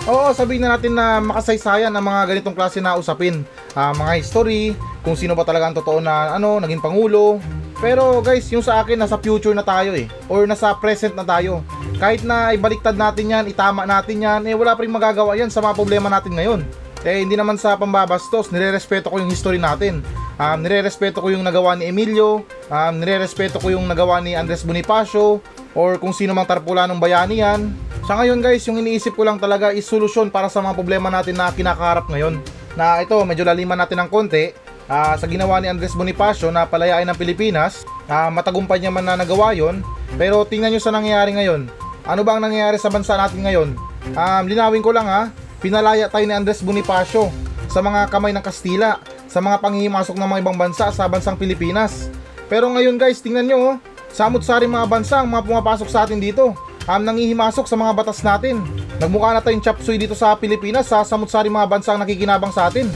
Oo, 0.08 0.32
sabihin 0.32 0.64
na 0.64 0.80
natin 0.80 0.96
na 0.96 1.20
makasaysayan 1.20 1.92
ang 1.92 2.06
mga 2.08 2.22
ganitong 2.32 2.56
klase 2.56 2.80
na 2.80 2.96
usapin. 2.96 3.44
Uh, 3.76 3.92
mga 3.92 4.24
history, 4.24 4.72
kung 5.04 5.20
sino 5.20 5.36
ba 5.36 5.44
talaga 5.44 5.68
ang 5.68 5.76
totoo 5.76 6.00
na 6.00 6.32
ano, 6.32 6.64
naging 6.64 6.80
pangulo. 6.80 7.44
Pero 7.78 8.26
guys, 8.26 8.50
yung 8.50 8.66
sa 8.66 8.82
akin 8.82 8.98
nasa 8.98 9.22
future 9.22 9.54
na 9.54 9.62
tayo 9.62 9.94
eh 9.94 10.10
or 10.26 10.50
nasa 10.50 10.74
present 10.74 11.14
na 11.14 11.22
tayo. 11.22 11.62
Kahit 12.02 12.26
na 12.26 12.50
ibaliktad 12.58 12.98
natin 12.98 13.30
'yan, 13.30 13.46
itama 13.46 13.86
natin 13.86 14.26
'yan, 14.26 14.42
eh 14.50 14.58
wala 14.58 14.74
pa 14.74 14.82
ring 14.82 14.94
magagawa 14.94 15.38
'yan 15.38 15.54
sa 15.54 15.62
mga 15.62 15.78
problema 15.78 16.10
natin 16.10 16.34
ngayon. 16.34 16.62
Eh 17.06 17.22
hindi 17.22 17.38
naman 17.38 17.62
sa 17.62 17.78
pambabastos, 17.78 18.50
nirerespeto 18.50 19.14
ko 19.14 19.22
yung 19.22 19.30
history 19.30 19.62
natin. 19.62 20.02
Um, 20.42 20.66
nirerespeto 20.66 21.22
ko 21.22 21.30
yung 21.30 21.46
nagawa 21.46 21.78
ni 21.78 21.90
Emilio, 21.90 22.42
um, 22.70 22.94
nirerespeto 22.98 23.62
ko 23.62 23.70
yung 23.70 23.86
nagawa 23.86 24.26
ni 24.26 24.34
Andres 24.34 24.66
Bonifacio 24.66 25.38
or 25.78 26.02
kung 26.02 26.18
sino 26.18 26.34
mang 26.34 26.50
tarpulanong 26.50 26.98
bayani 26.98 27.46
yan. 27.46 27.78
Sa 28.10 28.18
ngayon 28.18 28.42
guys, 28.42 28.66
yung 28.66 28.82
iniisip 28.82 29.14
ko 29.14 29.22
lang 29.22 29.38
talaga 29.38 29.70
is 29.70 29.86
solusyon 29.86 30.34
para 30.34 30.50
sa 30.50 30.66
mga 30.66 30.74
problema 30.74 31.14
natin 31.14 31.38
na 31.38 31.54
kinakaharap 31.54 32.10
ngayon. 32.10 32.42
Na 32.74 33.02
ito, 33.02 33.18
medyo 33.26 33.46
laliman 33.46 33.78
natin 33.78 34.02
ng 34.02 34.10
konti 34.10 34.54
uh, 34.88 35.16
sa 35.16 35.26
ginawa 35.28 35.60
ni 35.60 35.68
Andres 35.70 35.94
Bonifacio 35.94 36.50
na 36.50 36.66
palayain 36.68 37.08
ng 37.08 37.16
Pilipinas. 37.20 37.84
Uh, 38.08 38.32
matagumpay 38.32 38.80
niya 38.80 38.92
man 38.92 39.06
na 39.06 39.20
nagawa 39.20 39.54
yon. 39.54 39.84
Pero 40.16 40.48
tingnan 40.48 40.74
nyo 40.74 40.82
sa 40.82 40.92
nangyayari 40.92 41.36
ngayon. 41.36 41.68
Ano 42.08 42.24
ba 42.24 42.40
ang 42.40 42.44
nangyayari 42.44 42.80
sa 42.80 42.88
bansa 42.88 43.20
natin 43.20 43.44
ngayon? 43.44 43.76
Um, 44.16 44.44
linawin 44.48 44.80
ko 44.80 44.96
lang 44.96 45.04
ha, 45.04 45.28
pinalaya 45.60 46.08
tayo 46.08 46.24
ni 46.24 46.32
Andres 46.32 46.64
Bonifacio 46.64 47.28
sa 47.68 47.84
mga 47.84 48.08
kamay 48.08 48.32
ng 48.32 48.40
Kastila, 48.40 49.04
sa 49.28 49.44
mga 49.44 49.60
panghihimasok 49.60 50.16
ng 50.16 50.28
mga 50.32 50.40
ibang 50.40 50.58
bansa 50.58 50.88
sa 50.96 51.04
bansang 51.12 51.36
Pilipinas. 51.36 52.08
Pero 52.48 52.72
ngayon 52.72 52.96
guys, 52.96 53.20
tingnan 53.20 53.52
nyo 53.52 53.58
oh, 53.60 53.76
samot-sari 54.16 54.72
mga 54.72 54.88
bansa 54.88 55.20
ang 55.20 55.28
mga 55.28 55.44
pumapasok 55.44 55.88
sa 55.92 56.08
atin 56.08 56.24
dito. 56.24 56.56
Um, 56.88 57.04
nangihimasok 57.04 57.68
sa 57.68 57.76
mga 57.76 57.92
batas 57.92 58.24
natin. 58.24 58.64
Nagmukha 59.04 59.36
na 59.36 59.44
tayong 59.44 59.60
chapsuy 59.60 60.00
dito 60.00 60.16
sa 60.16 60.32
Pilipinas 60.40 60.88
sa 60.88 61.04
samot-sari 61.04 61.52
mga 61.52 61.68
bansa 61.68 61.92
ang 61.92 62.00
nakikinabang 62.00 62.56
sa 62.56 62.72
atin. 62.72 62.88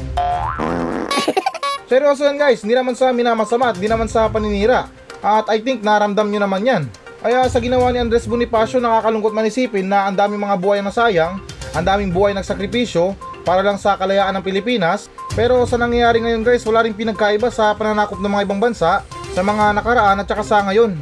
Seryoso 1.91 2.23
yan 2.23 2.39
guys, 2.39 2.63
hindi 2.63 2.71
naman 2.71 2.95
sa 2.95 3.11
minamasama 3.11 3.67
at 3.67 3.75
hindi 3.75 3.91
naman 3.91 4.07
sa 4.07 4.31
paninira. 4.31 4.87
At 5.19 5.51
I 5.51 5.59
think 5.59 5.83
naramdam 5.83 6.31
nyo 6.31 6.39
naman 6.39 6.63
yan. 6.63 6.83
Kaya 7.19 7.43
sa 7.51 7.59
ginawa 7.59 7.91
ni 7.91 7.99
Andres 7.99 8.23
Bonifacio, 8.23 8.79
nakakalungkot 8.79 9.35
man 9.35 9.51
isipin 9.51 9.91
na 9.91 10.07
ang 10.07 10.15
daming 10.15 10.39
mga 10.39 10.55
buhay 10.55 10.79
na 10.79 10.87
sayang, 10.87 11.43
ang 11.75 11.83
daming 11.83 12.15
buhay 12.15 12.31
nagsakripisyo 12.31 13.11
para 13.43 13.59
lang 13.59 13.75
sa 13.75 13.99
kalayaan 13.99 14.39
ng 14.39 14.45
Pilipinas. 14.47 15.11
Pero 15.35 15.67
sa 15.67 15.75
nangyayari 15.75 16.23
ngayon 16.23 16.47
guys, 16.47 16.63
wala 16.63 16.87
rin 16.87 16.95
pinagkaiba 16.95 17.51
sa 17.51 17.75
pananakop 17.75 18.23
ng 18.23 18.31
mga 18.39 18.43
ibang 18.47 18.63
bansa 18.63 19.03
sa 19.35 19.41
mga 19.43 19.75
nakaraan 19.75 20.23
at 20.23 20.27
saka 20.31 20.47
sa 20.47 20.63
ngayon. 20.71 20.95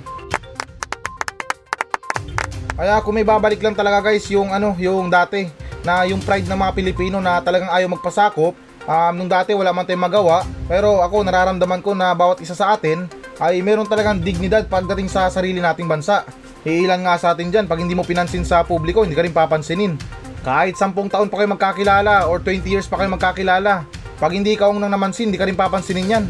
Kaya 2.74 2.98
kung 3.06 3.14
may 3.14 3.28
babalik 3.30 3.62
lang 3.62 3.78
talaga 3.78 4.10
guys 4.10 4.26
yung 4.34 4.50
ano, 4.50 4.74
yung 4.82 5.06
dati 5.14 5.46
na 5.86 6.10
yung 6.10 6.18
pride 6.18 6.50
ng 6.50 6.58
mga 6.58 6.74
Pilipino 6.74 7.22
na 7.22 7.38
talagang 7.46 7.70
ayaw 7.70 7.94
magpasakop. 7.94 8.69
Um, 8.88 9.14
nung 9.20 9.32
dati 9.32 9.52
wala 9.52 9.76
man 9.76 9.84
tayong 9.84 10.06
magawa, 10.08 10.48
pero 10.70 11.04
ako 11.04 11.26
nararamdaman 11.26 11.84
ko 11.84 11.92
na 11.98 12.16
bawat 12.16 12.40
isa 12.40 12.56
sa 12.56 12.78
atin 12.78 13.10
ay 13.40 13.64
meron 13.64 13.88
talagang 13.88 14.20
dignidad 14.20 14.68
pagdating 14.68 15.08
sa 15.08 15.32
sarili 15.32 15.64
nating 15.64 15.88
bansa. 15.88 16.28
Iilan 16.68 17.08
nga 17.08 17.16
sa 17.16 17.32
atin 17.32 17.48
dyan, 17.48 17.66
pag 17.72 17.80
hindi 17.80 17.96
mo 17.96 18.04
pinansin 18.04 18.44
sa 18.44 18.68
publiko, 18.68 19.08
hindi 19.08 19.16
ka 19.16 19.24
rin 19.24 19.32
papansinin. 19.32 19.96
Kahit 20.44 20.76
10 20.76 21.12
taon 21.12 21.28
pa 21.32 21.36
kayo 21.40 21.50
magkakilala 21.52 22.28
or 22.28 22.44
20 22.44 22.68
years 22.68 22.88
pa 22.88 23.00
kayo 23.00 23.12
magkakilala, 23.12 23.88
pag 24.20 24.32
hindi 24.36 24.56
ka 24.60 24.68
unang 24.68 24.92
namansin, 24.92 25.32
hindi 25.32 25.40
ka 25.40 25.48
rin 25.48 25.56
papansinin 25.56 26.12
yan. 26.12 26.26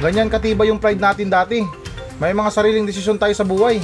Ganyan 0.00 0.28
katiba 0.28 0.68
yung 0.68 0.80
pride 0.80 1.00
natin 1.00 1.28
dati. 1.32 1.64
May 2.20 2.32
mga 2.32 2.52
sariling 2.52 2.88
desisyon 2.88 3.20
tayo 3.20 3.32
sa 3.32 3.44
buhay. 3.44 3.80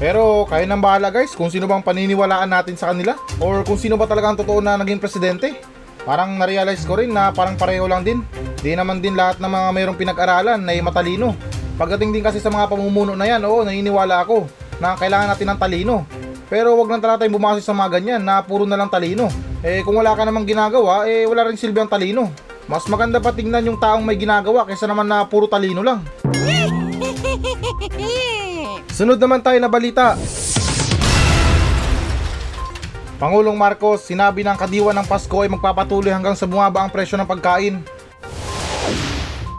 Pero 0.00 0.48
kaya 0.48 0.64
nang 0.64 0.80
bahala 0.80 1.12
guys 1.12 1.36
kung 1.36 1.52
sino 1.52 1.68
bang 1.68 1.84
paniniwalaan 1.84 2.48
natin 2.48 2.72
sa 2.72 2.88
kanila 2.88 3.20
or 3.36 3.60
kung 3.68 3.76
sino 3.76 4.00
ba 4.00 4.08
talaga 4.08 4.32
ang 4.32 4.40
totoo 4.40 4.64
na 4.64 4.80
naging 4.80 4.96
presidente. 4.96 5.60
Parang 6.08 6.40
na-realize 6.40 6.88
ko 6.88 6.96
rin 6.96 7.12
na 7.12 7.28
parang 7.36 7.60
pareho 7.60 7.84
lang 7.84 8.00
din. 8.00 8.24
Di 8.64 8.72
naman 8.72 9.04
din 9.04 9.12
lahat 9.12 9.44
ng 9.44 9.52
mga 9.52 9.68
mayroong 9.76 10.00
pinag-aralan 10.00 10.64
ay 10.64 10.80
matalino. 10.80 11.36
Pagdating 11.76 12.16
din 12.16 12.24
kasi 12.24 12.40
sa 12.40 12.48
mga 12.48 12.72
pamumuno 12.72 13.12
na 13.12 13.28
yan, 13.28 13.44
oo, 13.44 13.60
naniniwala 13.60 14.24
ako 14.24 14.48
na 14.80 14.96
kailangan 14.96 15.36
natin 15.36 15.52
ng 15.52 15.60
talino. 15.60 16.08
Pero 16.48 16.72
wag 16.80 16.88
lang 16.88 17.04
talaga 17.04 17.22
tayong 17.22 17.36
bumase 17.36 17.60
sa 17.60 17.76
mga 17.76 18.00
ganyan 18.00 18.24
na 18.24 18.40
puro 18.40 18.64
na 18.64 18.80
lang 18.80 18.88
talino. 18.88 19.28
Eh 19.60 19.84
kung 19.84 20.00
wala 20.00 20.16
ka 20.16 20.24
namang 20.24 20.48
ginagawa, 20.48 21.04
eh 21.04 21.28
wala 21.28 21.44
rin 21.44 21.60
silbi 21.60 21.84
ang 21.84 21.92
talino. 21.92 22.32
Mas 22.64 22.88
maganda 22.88 23.20
pa 23.20 23.36
tingnan 23.36 23.68
yung 23.68 23.76
taong 23.76 24.00
may 24.00 24.16
ginagawa 24.16 24.64
kaysa 24.64 24.88
naman 24.88 25.04
na 25.04 25.28
puro 25.28 25.44
talino 25.44 25.84
lang. 25.84 26.00
Sunod 29.00 29.16
naman 29.16 29.40
tayo 29.40 29.56
na 29.56 29.64
balita. 29.64 30.12
Pangulong 33.16 33.56
Marcos, 33.56 34.04
sinabi 34.04 34.44
ng 34.44 34.52
kadiwa 34.60 34.92
ng 34.92 35.08
Pasko 35.08 35.40
ay 35.40 35.48
magpapatuloy 35.48 36.12
hanggang 36.12 36.36
sa 36.36 36.44
bumaba 36.44 36.84
ang 36.84 36.92
presyo 36.92 37.16
ng 37.16 37.24
pagkain. 37.24 37.80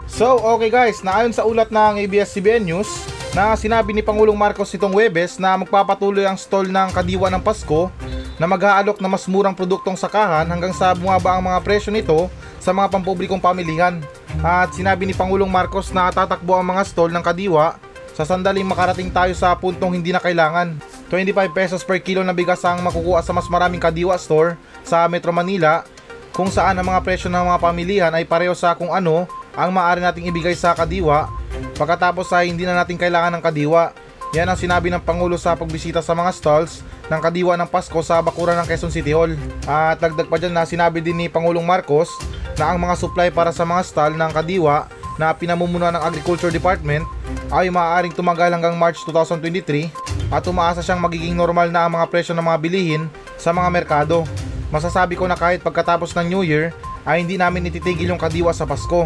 So, 0.06 0.38
okay 0.38 0.70
guys, 0.70 1.02
naayon 1.02 1.34
sa 1.34 1.42
ulat 1.42 1.74
ng 1.74 2.06
ABS-CBN 2.06 2.70
News 2.70 2.86
na 3.34 3.58
sinabi 3.58 3.90
ni 3.90 3.98
Pangulong 3.98 4.38
Marcos 4.38 4.70
itong 4.78 4.94
Webes 4.94 5.42
na 5.42 5.58
magpapatuloy 5.58 6.22
ang 6.22 6.38
stall 6.38 6.70
ng 6.70 6.94
kadiwa 6.94 7.26
ng 7.34 7.42
Pasko 7.42 7.90
na 8.38 8.46
mag-aalok 8.46 9.02
na 9.02 9.10
mas 9.10 9.26
murang 9.26 9.58
produktong 9.58 9.98
sakahan 9.98 10.46
hanggang 10.46 10.70
sa 10.70 10.94
bumaba 10.94 11.34
ang 11.34 11.50
mga 11.50 11.58
presyo 11.66 11.90
nito 11.90 12.30
sa 12.62 12.70
mga 12.70 12.94
pampublikong 12.94 13.42
pamilihan. 13.42 13.98
At 14.38 14.70
sinabi 14.70 15.02
ni 15.02 15.18
Pangulong 15.18 15.50
Marcos 15.50 15.90
na 15.90 16.14
tatakbo 16.14 16.54
ang 16.54 16.70
mga 16.70 16.86
stall 16.86 17.10
ng 17.10 17.26
kadiwa 17.26 17.90
sa 18.12 18.28
sandaling 18.28 18.64
makarating 18.68 19.08
tayo 19.08 19.32
sa 19.32 19.56
puntong 19.56 19.96
hindi 19.96 20.12
na 20.12 20.20
kailangan. 20.20 20.76
25 21.08 21.52
pesos 21.52 21.80
per 21.84 22.00
kilo 22.00 22.24
na 22.24 22.32
bigas 22.32 22.64
ang 22.64 22.80
makukuha 22.80 23.20
sa 23.20 23.36
mas 23.36 23.48
maraming 23.48 23.80
kadiwa 23.80 24.16
store 24.16 24.56
sa 24.84 25.04
Metro 25.08 25.32
Manila 25.32 25.84
kung 26.32 26.48
saan 26.48 26.80
ang 26.80 26.88
mga 26.88 27.04
presyo 27.04 27.28
ng 27.28 27.44
mga 27.52 27.60
pamilihan 27.60 28.12
ay 28.16 28.24
pareho 28.24 28.56
sa 28.56 28.72
kung 28.72 28.88
ano 28.88 29.28
ang 29.52 29.68
maaari 29.68 30.00
nating 30.00 30.32
ibigay 30.32 30.56
sa 30.56 30.72
kadiwa 30.72 31.28
pagkatapos 31.76 32.32
ay 32.32 32.48
hindi 32.48 32.64
na 32.64 32.72
natin 32.72 32.96
kailangan 32.96 33.36
ng 33.36 33.44
kadiwa. 33.44 33.92
Yan 34.32 34.48
ang 34.48 34.56
sinabi 34.56 34.88
ng 34.88 35.04
Pangulo 35.04 35.36
sa 35.36 35.52
pagbisita 35.52 36.00
sa 36.00 36.16
mga 36.16 36.32
stalls 36.32 36.80
ng 37.12 37.20
kadiwa 37.20 37.52
ng 37.60 37.68
Pasko 37.68 38.00
sa 38.00 38.24
bakuran 38.24 38.56
ng 38.56 38.64
Quezon 38.64 38.88
City 38.88 39.12
Hall. 39.12 39.36
At 39.68 40.00
dagdag 40.00 40.32
pa 40.32 40.40
dyan 40.40 40.56
na 40.56 40.64
sinabi 40.64 41.04
din 41.04 41.20
ni 41.20 41.28
Pangulong 41.28 41.68
Marcos 41.68 42.08
na 42.56 42.72
ang 42.72 42.80
mga 42.80 42.96
supply 42.96 43.28
para 43.28 43.52
sa 43.52 43.68
mga 43.68 43.84
stall 43.84 44.16
ng 44.16 44.32
kadiwa 44.32 44.88
na 45.20 45.36
pinamumunuan 45.36 45.92
ng 45.92 46.00
Agriculture 46.00 46.48
Department 46.48 47.04
ay 47.52 47.68
maaaring 47.68 48.16
tumagal 48.16 48.48
hanggang 48.48 48.72
March 48.80 49.04
2023 49.04 49.92
at 50.32 50.40
umaasa 50.48 50.80
siyang 50.80 51.04
magiging 51.04 51.36
normal 51.36 51.68
na 51.68 51.84
ang 51.84 51.92
mga 51.92 52.08
presyo 52.08 52.32
ng 52.32 52.48
mga 52.48 52.58
bilihin 52.64 53.02
sa 53.36 53.52
mga 53.52 53.68
merkado. 53.68 54.24
Masasabi 54.72 55.20
ko 55.20 55.28
na 55.28 55.36
kahit 55.36 55.60
pagkatapos 55.60 56.16
ng 56.16 56.32
New 56.32 56.42
Year 56.48 56.72
ay 57.04 57.20
hindi 57.20 57.36
namin 57.36 57.68
ititigil 57.68 58.08
yung 58.08 58.16
kadiwa 58.16 58.56
sa 58.56 58.64
Pasko. 58.64 59.04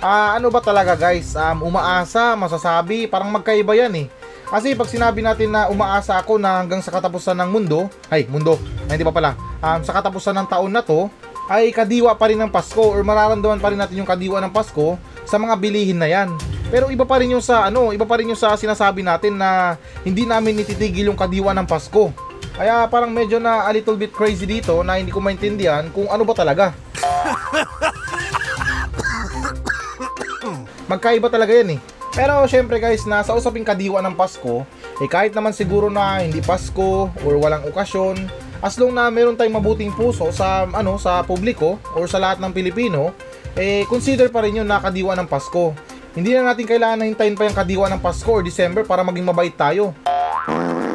Ah, 0.00 0.40
ano 0.40 0.48
ba 0.48 0.64
talaga 0.64 0.96
guys? 0.96 1.36
Um, 1.36 1.68
umaasa, 1.68 2.32
masasabi, 2.32 3.04
parang 3.04 3.28
magkaiba 3.28 3.76
yan 3.76 3.92
eh. 4.00 4.06
Kasi 4.48 4.72
pag 4.72 4.88
sinabi 4.88 5.20
natin 5.20 5.52
na 5.52 5.68
umaasa 5.68 6.16
ako 6.16 6.40
na 6.40 6.64
hanggang 6.64 6.80
sa 6.80 6.88
katapusan 6.88 7.36
ng 7.36 7.52
mundo, 7.52 7.92
ay 8.08 8.24
mundo, 8.24 8.56
ay 8.88 8.96
hindi 8.96 9.04
pa 9.04 9.12
pala, 9.12 9.36
um, 9.60 9.80
sa 9.84 9.92
katapusan 9.92 10.32
ng 10.40 10.48
taon 10.48 10.72
na 10.72 10.80
to, 10.80 11.12
ay 11.52 11.68
kadiwa 11.68 12.16
pa 12.16 12.32
rin 12.32 12.40
ng 12.40 12.48
Pasko 12.48 12.80
or 12.80 13.04
mararamdaman 13.04 13.60
pa 13.60 13.68
rin 13.68 13.78
natin 13.78 14.00
yung 14.00 14.08
kadiwa 14.08 14.40
ng 14.40 14.54
Pasko 14.54 14.96
sa 15.30 15.38
mga 15.38 15.54
bilihin 15.62 16.02
na 16.02 16.10
yan. 16.10 16.34
Pero 16.74 16.90
iba 16.90 17.06
pa 17.06 17.22
rin 17.22 17.30
yung 17.30 17.42
sa 17.42 17.70
ano, 17.70 17.94
iba 17.94 18.02
pa 18.02 18.18
rin 18.18 18.34
yung 18.34 18.38
sa 18.38 18.58
sinasabi 18.58 19.06
natin 19.06 19.38
na 19.38 19.78
hindi 20.02 20.26
namin 20.26 20.66
ititigil 20.66 21.06
yung 21.06 21.18
kadiwa 21.18 21.54
ng 21.54 21.70
Pasko. 21.70 22.10
Kaya 22.58 22.90
parang 22.90 23.14
medyo 23.14 23.38
na 23.38 23.62
a 23.62 23.70
little 23.70 23.94
bit 23.94 24.10
crazy 24.10 24.42
dito 24.42 24.82
na 24.82 24.98
hindi 24.98 25.14
ko 25.14 25.22
maintindihan 25.22 25.86
kung 25.94 26.10
ano 26.10 26.26
ba 26.26 26.34
talaga. 26.34 26.74
Magkaiba 30.90 31.30
talaga 31.30 31.54
yan 31.54 31.78
eh. 31.78 31.80
Pero 32.10 32.42
syempre 32.50 32.82
guys, 32.82 33.06
na 33.06 33.22
sa 33.22 33.38
usaping 33.38 33.62
kadiwa 33.62 34.02
ng 34.02 34.18
Pasko, 34.18 34.66
eh 34.98 35.06
kahit 35.06 35.30
naman 35.30 35.54
siguro 35.54 35.86
na 35.86 36.26
hindi 36.26 36.42
Pasko 36.42 37.06
or 37.22 37.34
walang 37.38 37.62
okasyon, 37.70 38.26
as 38.60 38.76
long 38.76 38.92
na 38.92 39.08
meron 39.14 39.38
tayong 39.38 39.62
mabuting 39.62 39.94
puso 39.94 40.34
sa 40.34 40.66
ano 40.74 40.98
sa 40.98 41.22
publiko 41.22 41.78
or 41.94 42.10
sa 42.10 42.18
lahat 42.18 42.42
ng 42.42 42.50
Pilipino, 42.50 43.14
eh 43.58 43.82
consider 43.90 44.30
pa 44.30 44.42
rin 44.44 44.62
yun 44.62 44.68
na 44.68 44.78
kadiwa 44.78 45.14
ng 45.18 45.26
Pasko. 45.26 45.74
Hindi 46.14 46.34
na 46.34 46.50
natin 46.50 46.66
kailangan 46.66 46.98
na 47.02 47.06
hintayin 47.06 47.38
pa 47.38 47.46
yung 47.46 47.54
kadiwa 47.54 47.86
ng 47.90 48.02
Pasko 48.02 48.30
or 48.30 48.42
December 48.42 48.82
para 48.82 49.06
maging 49.06 49.26
mabait 49.26 49.54
tayo. 49.54 49.94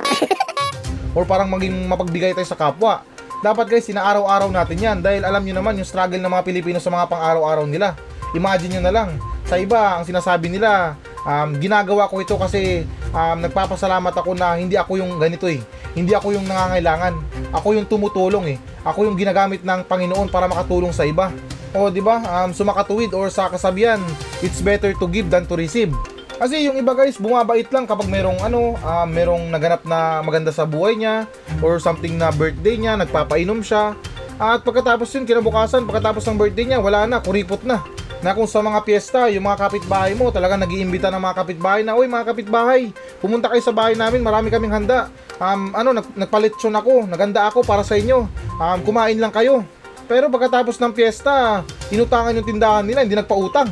or 1.15 1.23
parang 1.23 1.47
maging 1.47 1.87
mapagbigay 1.87 2.35
tayo 2.35 2.47
sa 2.47 2.59
kapwa. 2.59 3.03
Dapat 3.39 3.65
guys, 3.67 3.87
sinaaraw-araw 3.87 4.51
natin 4.51 4.77
yan 4.79 4.97
dahil 4.99 5.23
alam 5.23 5.43
nyo 5.43 5.55
naman 5.59 5.79
yung 5.79 5.87
struggle 5.87 6.19
ng 6.19 6.31
mga 6.31 6.43
Pilipino 6.43 6.79
sa 6.83 6.91
mga 6.91 7.07
pang-araw-araw 7.07 7.63
nila. 7.67 7.95
Imagine 8.35 8.79
nyo 8.79 8.83
na 8.83 8.91
lang, 8.91 9.09
sa 9.45 9.55
iba, 9.55 10.01
ang 10.01 10.03
sinasabi 10.03 10.49
nila, 10.49 10.99
um, 11.23 11.55
ginagawa 11.61 12.09
ko 12.09 12.19
ito 12.19 12.35
kasi 12.35 12.83
um, 13.13 13.37
nagpapasalamat 13.39 14.13
ako 14.17 14.33
na 14.33 14.57
hindi 14.57 14.75
ako 14.75 14.97
yung 14.99 15.21
ganito 15.21 15.45
eh. 15.45 15.61
Hindi 15.95 16.11
ako 16.11 16.35
yung 16.35 16.45
nangangailangan. 16.49 17.13
Ako 17.55 17.77
yung 17.77 17.87
tumutulong 17.87 18.55
eh. 18.55 18.57
Ako 18.83 19.07
yung 19.07 19.15
ginagamit 19.15 19.63
ng 19.63 19.87
Panginoon 19.87 20.27
para 20.27 20.49
makatulong 20.49 20.91
sa 20.91 21.07
iba. 21.07 21.31
O, 21.75 21.91
di 21.91 21.99
ba? 21.99 22.23
Um, 22.23 22.55
sumakatuwid 22.55 23.11
or 23.11 23.27
sa 23.27 23.51
kasabihan, 23.51 23.99
it's 24.39 24.63
better 24.63 24.95
to 24.95 25.05
give 25.11 25.27
than 25.27 25.43
to 25.43 25.59
receive. 25.59 25.91
Kasi 26.35 26.67
yung 26.67 26.75
iba 26.75 26.91
guys, 26.91 27.15
bumabait 27.15 27.67
lang 27.71 27.87
kapag 27.87 28.11
merong 28.11 28.39
ano, 28.43 28.75
uh, 28.79 29.07
merong 29.07 29.51
naganap 29.51 29.83
na 29.87 30.19
maganda 30.19 30.51
sa 30.51 30.67
buhay 30.67 30.99
niya 30.99 31.27
or 31.63 31.79
something 31.79 32.19
na 32.19 32.31
birthday 32.31 32.75
niya, 32.75 32.99
nagpapainom 32.99 33.63
siya. 33.63 33.95
At 34.35 34.67
pagkatapos 34.67 35.07
yun, 35.15 35.23
kinabukasan, 35.23 35.87
pagkatapos 35.87 36.27
ng 36.27 36.39
birthday 36.39 36.65
niya, 36.67 36.79
wala 36.83 37.07
na, 37.07 37.23
kuripot 37.23 37.63
na 37.63 37.83
na 38.25 38.33
kung 38.33 38.49
sa 38.49 38.57
mga 38.57 38.81
piyesta, 38.81 39.29
yung 39.29 39.45
mga 39.45 39.69
kapitbahay 39.69 40.17
mo, 40.17 40.33
talaga 40.33 40.57
nag-iimbita 40.57 41.13
ng 41.13 41.21
mga 41.21 41.35
kapitbahay 41.45 41.81
na, 41.85 41.93
Uy 41.93 42.09
mga 42.09 42.33
kapitbahay, 42.33 42.89
pumunta 43.21 43.53
kayo 43.53 43.61
sa 43.61 43.69
bahay 43.69 43.93
namin, 43.93 44.25
marami 44.25 44.49
kaming 44.49 44.73
handa. 44.73 45.13
Um, 45.37 45.69
ano, 45.77 45.93
nag 45.93 46.09
nagpalitsyon 46.17 46.73
ako, 46.73 47.05
naganda 47.05 47.45
ako 47.45 47.61
para 47.61 47.85
sa 47.85 47.93
inyo. 47.93 48.25
Um, 48.57 48.79
kumain 48.81 49.21
lang 49.21 49.29
kayo. 49.29 49.61
Pero 50.05 50.29
pagkatapos 50.29 50.77
ng 50.77 50.93
piyesta, 50.93 51.65
inutangan 51.89 52.37
yung 52.37 52.45
tindahan 52.47 52.85
nila, 52.85 53.01
hindi 53.01 53.17
nagpautang. 53.17 53.69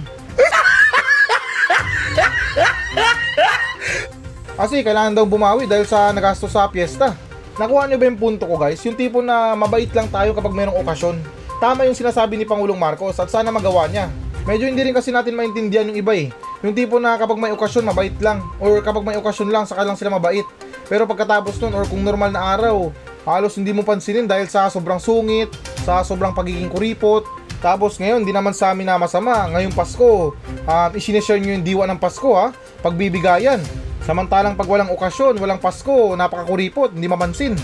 Kasi 4.53 4.85
kailangan 4.85 5.17
daw 5.17 5.25
bumawi 5.25 5.65
dahil 5.65 5.85
sa 5.89 6.13
nagastos 6.13 6.53
sa 6.53 6.69
piyesta. 6.69 7.17
Nakuha 7.57 7.85
niyo 7.85 7.97
ba 8.01 8.05
yung 8.09 8.17
punto 8.17 8.49
ko 8.49 8.57
guys? 8.57 8.81
Yung 8.85 8.97
tipo 8.97 9.21
na 9.21 9.53
mabait 9.53 9.89
lang 9.93 10.09
tayo 10.09 10.33
kapag 10.33 10.53
mayroong 10.53 10.81
okasyon. 10.81 11.17
Tama 11.61 11.85
yung 11.85 11.97
sinasabi 11.97 12.37
ni 12.37 12.45
Pangulong 12.45 12.77
Marcos 12.77 13.17
at 13.21 13.29
sana 13.29 13.53
magawa 13.53 13.85
niya. 13.89 14.09
Medyo 14.43 14.67
hindi 14.67 14.83
rin 14.83 14.91
kasi 14.93 15.13
natin 15.13 15.37
maintindihan 15.37 15.87
yung 15.87 15.97
iba 15.97 16.13
eh. 16.17 16.33
Yung 16.65 16.75
tipo 16.75 16.99
na 16.99 17.15
kapag 17.15 17.39
may 17.39 17.51
okasyon, 17.53 17.87
mabait 17.87 18.15
lang. 18.19 18.43
Or 18.59 18.83
kapag 18.83 19.03
may 19.05 19.15
okasyon 19.15 19.49
lang, 19.53 19.63
saka 19.63 19.85
lang 19.85 19.95
sila 19.95 20.15
mabait. 20.15 20.43
Pero 20.87 21.07
pagkatapos 21.07 21.59
nun, 21.63 21.75
or 21.75 21.87
kung 21.87 22.03
normal 22.03 22.31
na 22.31 22.55
araw, 22.55 22.91
halos 23.23 23.55
hindi 23.55 23.71
mo 23.71 23.83
pansinin 23.83 24.27
dahil 24.27 24.47
sa 24.47 24.67
sobrang 24.67 24.99
sungit, 24.99 25.51
sa 25.83 26.03
sobrang 26.03 26.35
pagiging 26.35 26.71
kuripot. 26.71 27.23
Tapos 27.63 27.95
ngayon, 27.95 28.27
hindi 28.27 28.35
naman 28.35 28.51
sa 28.51 28.75
amin 28.75 28.83
na 28.83 28.99
masama. 28.99 29.47
Ngayong 29.55 29.71
Pasko, 29.71 30.35
um, 30.67 30.89
isineshare 30.91 31.39
nyo 31.39 31.55
yung 31.55 31.63
diwa 31.63 31.87
ng 31.87 31.99
Pasko 31.99 32.35
ha, 32.35 32.51
pagbibigayan. 32.83 33.63
Samantalang 34.03 34.59
pag 34.59 34.67
walang 34.67 34.91
okasyon, 34.91 35.39
walang 35.39 35.63
Pasko, 35.63 36.11
napakakuripot, 36.19 36.91
hindi 36.91 37.07
mapansin. 37.07 37.55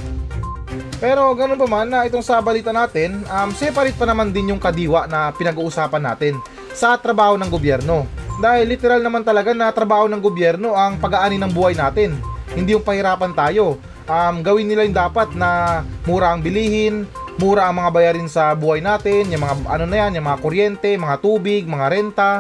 Pero 1.00 1.32
ganun 1.36 1.60
pa 1.60 1.68
man 1.68 1.88
na 1.88 2.08
itong 2.08 2.24
sa 2.24 2.40
balita 2.40 2.72
natin, 2.72 3.24
um, 3.28 3.52
separate 3.52 3.96
pa 3.96 4.08
naman 4.08 4.32
din 4.32 4.56
yung 4.56 4.60
kadiwa 4.60 5.08
na 5.08 5.36
pinag-uusapan 5.36 6.04
natin 6.04 6.40
sa 6.72 6.96
trabaho 6.96 7.36
ng 7.36 7.52
gobyerno. 7.52 8.08
Dahil 8.40 8.72
literal 8.72 9.04
naman 9.04 9.28
talaga 9.28 9.52
na 9.52 9.68
trabaho 9.72 10.08
ng 10.08 10.24
gobyerno 10.24 10.76
ang 10.76 10.96
pag-aani 10.96 11.36
ng 11.40 11.52
buhay 11.52 11.76
natin. 11.76 12.16
Hindi 12.56 12.72
yung 12.76 12.88
pahirapan 12.88 13.36
tayo. 13.36 13.80
Um, 14.10 14.42
gawin 14.42 14.66
nila 14.66 14.90
yung 14.90 14.98
dapat 14.98 15.38
na 15.38 15.82
mura 16.10 16.34
ang 16.34 16.42
bilihin, 16.42 17.06
mura 17.38 17.70
ang 17.70 17.78
mga 17.78 17.94
bayarin 17.94 18.26
sa 18.26 18.58
buhay 18.58 18.82
natin, 18.82 19.30
yung 19.30 19.46
mga 19.46 19.56
ano 19.70 19.86
na 19.86 19.98
yan, 20.02 20.18
yung 20.18 20.26
mga 20.26 20.42
kuryente, 20.42 20.90
mga 20.98 21.16
tubig, 21.22 21.70
mga 21.70 21.86
renta, 21.94 22.32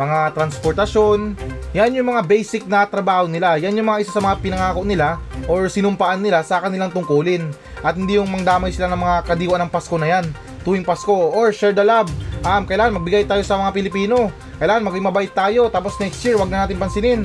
mga 0.00 0.32
transportasyon. 0.32 1.36
Yan 1.76 1.92
yung 1.92 2.08
mga 2.16 2.24
basic 2.24 2.64
na 2.64 2.88
trabaho 2.88 3.28
nila. 3.28 3.60
Yan 3.60 3.76
yung 3.76 3.92
mga 3.92 4.08
isa 4.08 4.16
sa 4.16 4.24
mga 4.24 4.40
pinangako 4.40 4.86
nila 4.88 5.20
or 5.50 5.68
sinumpaan 5.68 6.24
nila 6.24 6.40
sa 6.40 6.64
kanilang 6.64 6.94
tungkulin. 6.94 7.50
At 7.84 7.98
hindi 7.98 8.16
yung 8.16 8.30
mangdamay 8.30 8.72
sila 8.72 8.88
ng 8.88 9.00
mga 9.02 9.16
kadiwa 9.28 9.56
ng 9.60 9.70
Pasko 9.70 9.98
na 10.00 10.08
yan 10.08 10.26
tuwing 10.62 10.86
Pasko 10.86 11.12
or 11.12 11.52
share 11.52 11.74
the 11.74 11.84
love. 11.84 12.08
Um, 12.46 12.64
kailangan 12.64 13.02
magbigay 13.02 13.26
tayo 13.26 13.42
sa 13.42 13.58
mga 13.58 13.74
Pilipino. 13.74 14.30
Kailangan 14.62 14.86
maging 14.86 15.04
mabait 15.04 15.32
tayo 15.34 15.68
tapos 15.68 15.98
next 15.98 16.22
year 16.24 16.38
wag 16.38 16.50
na 16.50 16.64
natin 16.64 16.78
pansinin. 16.78 17.20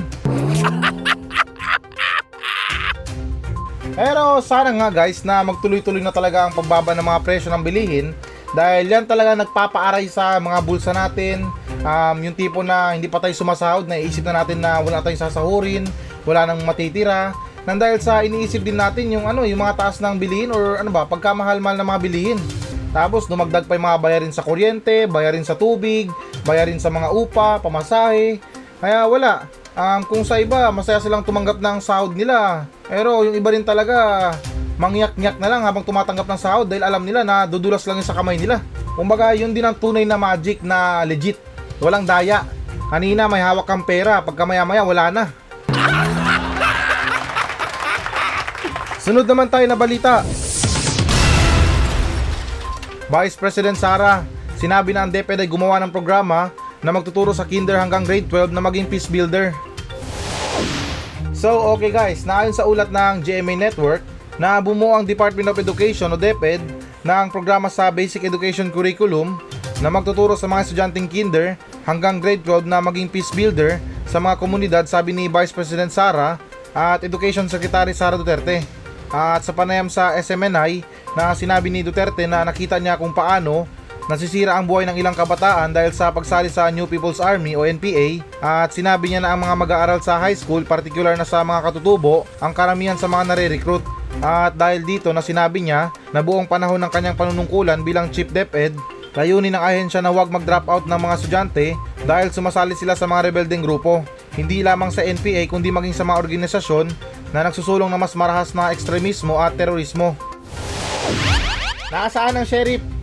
Pero 3.94 4.42
sana 4.42 4.74
nga 4.74 4.90
guys 4.90 5.22
na 5.22 5.46
magtuloy-tuloy 5.46 6.02
na 6.02 6.10
talaga 6.10 6.50
ang 6.50 6.52
pagbaba 6.54 6.98
ng 6.98 7.06
mga 7.06 7.22
presyo 7.22 7.48
ng 7.54 7.62
bilihin 7.62 8.10
dahil 8.54 8.90
yan 8.90 9.06
talaga 9.06 9.38
nagpapaaray 9.38 10.10
sa 10.10 10.38
mga 10.42 10.58
bulsa 10.62 10.90
natin. 10.90 11.46
Um, 11.82 12.16
yung 12.22 12.34
tipo 12.34 12.62
na 12.62 12.94
hindi 12.94 13.06
pa 13.06 13.22
tayo 13.22 13.34
sumasahod, 13.34 13.86
naisip 13.86 14.26
na 14.26 14.42
natin 14.42 14.62
na 14.62 14.82
wala 14.82 15.02
tayong 15.02 15.22
sasahurin, 15.26 15.86
wala 16.26 16.46
nang 16.46 16.62
matitira. 16.66 17.34
Nang 17.66 17.78
dahil 17.80 17.98
sa 18.02 18.22
iniisip 18.22 18.62
din 18.62 18.78
natin 18.78 19.10
yung 19.14 19.26
ano, 19.26 19.46
yung 19.46 19.62
mga 19.62 19.78
taas 19.78 19.98
ng 20.02 20.18
bilihin 20.18 20.50
or 20.54 20.78
ano 20.78 20.90
ba, 20.90 21.06
pagkamahal-mahal 21.06 21.78
ng 21.78 21.88
mga 21.88 22.00
bilihin. 22.02 22.38
Tapos 22.94 23.26
dumagdag 23.26 23.66
pa 23.66 23.74
yung 23.74 23.86
mga 23.90 24.00
bayarin 24.02 24.34
sa 24.34 24.46
kuryente, 24.46 25.10
bayarin 25.10 25.42
sa 25.42 25.58
tubig, 25.58 26.10
bayarin 26.46 26.78
sa 26.78 26.94
mga 26.94 27.10
upa, 27.10 27.58
pamasahe. 27.58 28.38
Kaya 28.78 29.06
wala. 29.10 29.50
Um, 29.74 30.06
kung 30.06 30.22
sa 30.22 30.38
iba, 30.38 30.70
masaya 30.70 31.02
silang 31.02 31.26
tumanggap 31.26 31.58
ng 31.58 31.82
sahod 31.82 32.14
nila. 32.14 32.70
Pero 32.86 33.26
yung 33.26 33.34
iba 33.34 33.50
rin 33.50 33.66
talaga, 33.66 34.30
mangyak-nyak 34.78 35.34
na 35.42 35.50
lang 35.50 35.66
habang 35.66 35.82
tumatanggap 35.82 36.30
ng 36.30 36.38
sahod 36.38 36.66
dahil 36.70 36.86
alam 36.86 37.02
nila 37.02 37.26
na 37.26 37.42
dudulas 37.42 37.82
lang 37.82 37.98
yun 37.98 38.06
sa 38.06 38.14
kamay 38.14 38.38
nila. 38.38 38.62
Kumbaga, 38.94 39.34
yun 39.34 39.50
din 39.50 39.66
ang 39.66 39.74
tunay 39.74 40.06
na 40.06 40.14
magic 40.14 40.62
na 40.62 41.02
legit. 41.02 41.42
Walang 41.82 42.06
daya. 42.06 42.46
Kanina 42.86 43.26
may 43.26 43.42
hawak 43.42 43.66
kang 43.66 43.82
pera, 43.82 44.22
pagka 44.22 44.46
maya-maya 44.46 44.86
wala 44.86 45.10
na. 45.10 45.24
Sunod 49.02 49.26
naman 49.26 49.50
tayo 49.50 49.66
na 49.66 49.74
balita. 49.74 50.22
Vice 53.10 53.34
President 53.34 53.74
Sara, 53.74 54.22
sinabi 54.54 54.94
na 54.94 55.02
ang 55.02 55.10
DepEd 55.10 55.42
ay 55.42 55.50
gumawa 55.50 55.82
ng 55.82 55.90
programa 55.90 56.54
na 56.84 56.92
magtuturo 56.92 57.32
sa 57.32 57.48
kinder 57.48 57.80
hanggang 57.80 58.04
grade 58.04 58.28
12 58.28 58.52
na 58.52 58.60
maging 58.60 58.84
peace 58.84 59.08
builder. 59.08 59.56
So, 61.32 61.74
okay 61.74 61.88
guys, 61.88 62.28
naayon 62.28 62.52
sa 62.52 62.68
ulat 62.68 62.92
ng 62.92 63.24
GMA 63.24 63.56
Network 63.56 64.04
na 64.36 64.60
bumuo 64.60 64.92
ang 64.92 65.08
Department 65.08 65.48
of 65.48 65.56
Education 65.56 66.12
o 66.12 66.16
DepEd 66.20 66.60
ng 67.04 67.26
programa 67.32 67.72
sa 67.72 67.88
Basic 67.88 68.22
Education 68.22 68.68
Curriculum 68.68 69.40
na 69.80 69.88
magtuturo 69.88 70.36
sa 70.36 70.46
mga 70.46 70.68
estudyanteng 70.68 71.08
kinder 71.08 71.56
hanggang 71.88 72.20
grade 72.20 72.44
12 72.44 72.68
na 72.68 72.80
maging 72.80 73.08
peace 73.08 73.32
builder 73.32 73.80
sa 74.04 74.20
mga 74.20 74.36
komunidad 74.40 74.84
sabi 74.84 75.12
ni 75.12 75.28
Vice 75.28 75.52
President 75.52 75.90
Sara 75.90 76.36
at 76.72 77.00
Education 77.04 77.48
Secretary 77.48 77.92
Sara 77.96 78.16
Duterte. 78.16 78.64
At 79.14 79.46
sa 79.46 79.54
panayam 79.54 79.86
sa 79.86 80.16
SMNI 80.16 80.82
na 81.14 81.36
sinabi 81.38 81.70
ni 81.70 81.86
Duterte 81.86 82.26
na 82.26 82.42
nakita 82.42 82.82
niya 82.82 82.98
kung 82.98 83.14
paano 83.14 83.68
nasisira 84.06 84.56
ang 84.56 84.68
buhay 84.68 84.84
ng 84.84 84.96
ilang 85.00 85.16
kabataan 85.16 85.72
dahil 85.72 85.92
sa 85.96 86.12
pagsali 86.12 86.52
sa 86.52 86.68
New 86.68 86.84
People's 86.84 87.22
Army 87.22 87.56
o 87.56 87.64
NPA 87.64 88.20
at 88.44 88.70
sinabi 88.76 89.12
niya 89.12 89.24
na 89.24 89.32
ang 89.32 89.40
mga 89.40 89.54
mag-aaral 89.56 90.00
sa 90.04 90.20
high 90.20 90.36
school, 90.36 90.64
particular 90.64 91.16
na 91.16 91.24
sa 91.24 91.40
mga 91.40 91.70
katutubo, 91.70 92.28
ang 92.40 92.52
karamihan 92.52 92.98
sa 93.00 93.08
mga 93.08 93.32
nare-recruit. 93.32 93.84
At 94.22 94.54
dahil 94.54 94.86
dito 94.86 95.10
na 95.10 95.24
sinabi 95.24 95.64
niya 95.64 95.90
na 96.14 96.22
buong 96.22 96.46
panahon 96.46 96.78
ng 96.78 96.92
kanyang 96.92 97.18
panunungkulan 97.18 97.82
bilang 97.82 98.12
Chief 98.12 98.28
DepEd, 98.28 98.76
layunin 99.14 99.54
ng 99.54 99.62
ahensya 99.62 100.02
na 100.02 100.10
huwag 100.10 100.30
mag-drop 100.30 100.66
out 100.70 100.84
ng 100.86 101.00
mga 101.00 101.14
estudyante 101.18 101.66
dahil 102.06 102.30
sumasali 102.30 102.78
sila 102.78 102.94
sa 102.94 103.10
mga 103.10 103.30
rebeldeng 103.30 103.64
grupo. 103.64 104.06
Hindi 104.34 104.62
lamang 104.62 104.90
sa 104.90 105.02
NPA 105.02 105.46
kundi 105.46 105.70
maging 105.70 105.94
sa 105.94 106.06
mga 106.06 106.20
organisasyon 106.20 106.86
na 107.34 107.46
nagsusulong 107.46 107.90
na 107.90 107.98
mas 107.98 108.14
marahas 108.14 108.54
na 108.54 108.70
ekstremismo 108.70 109.38
at 109.38 109.58
terorismo. 109.58 110.14
Nasaan 111.90 112.38
ang 112.38 112.46
sheriff? 112.46 112.93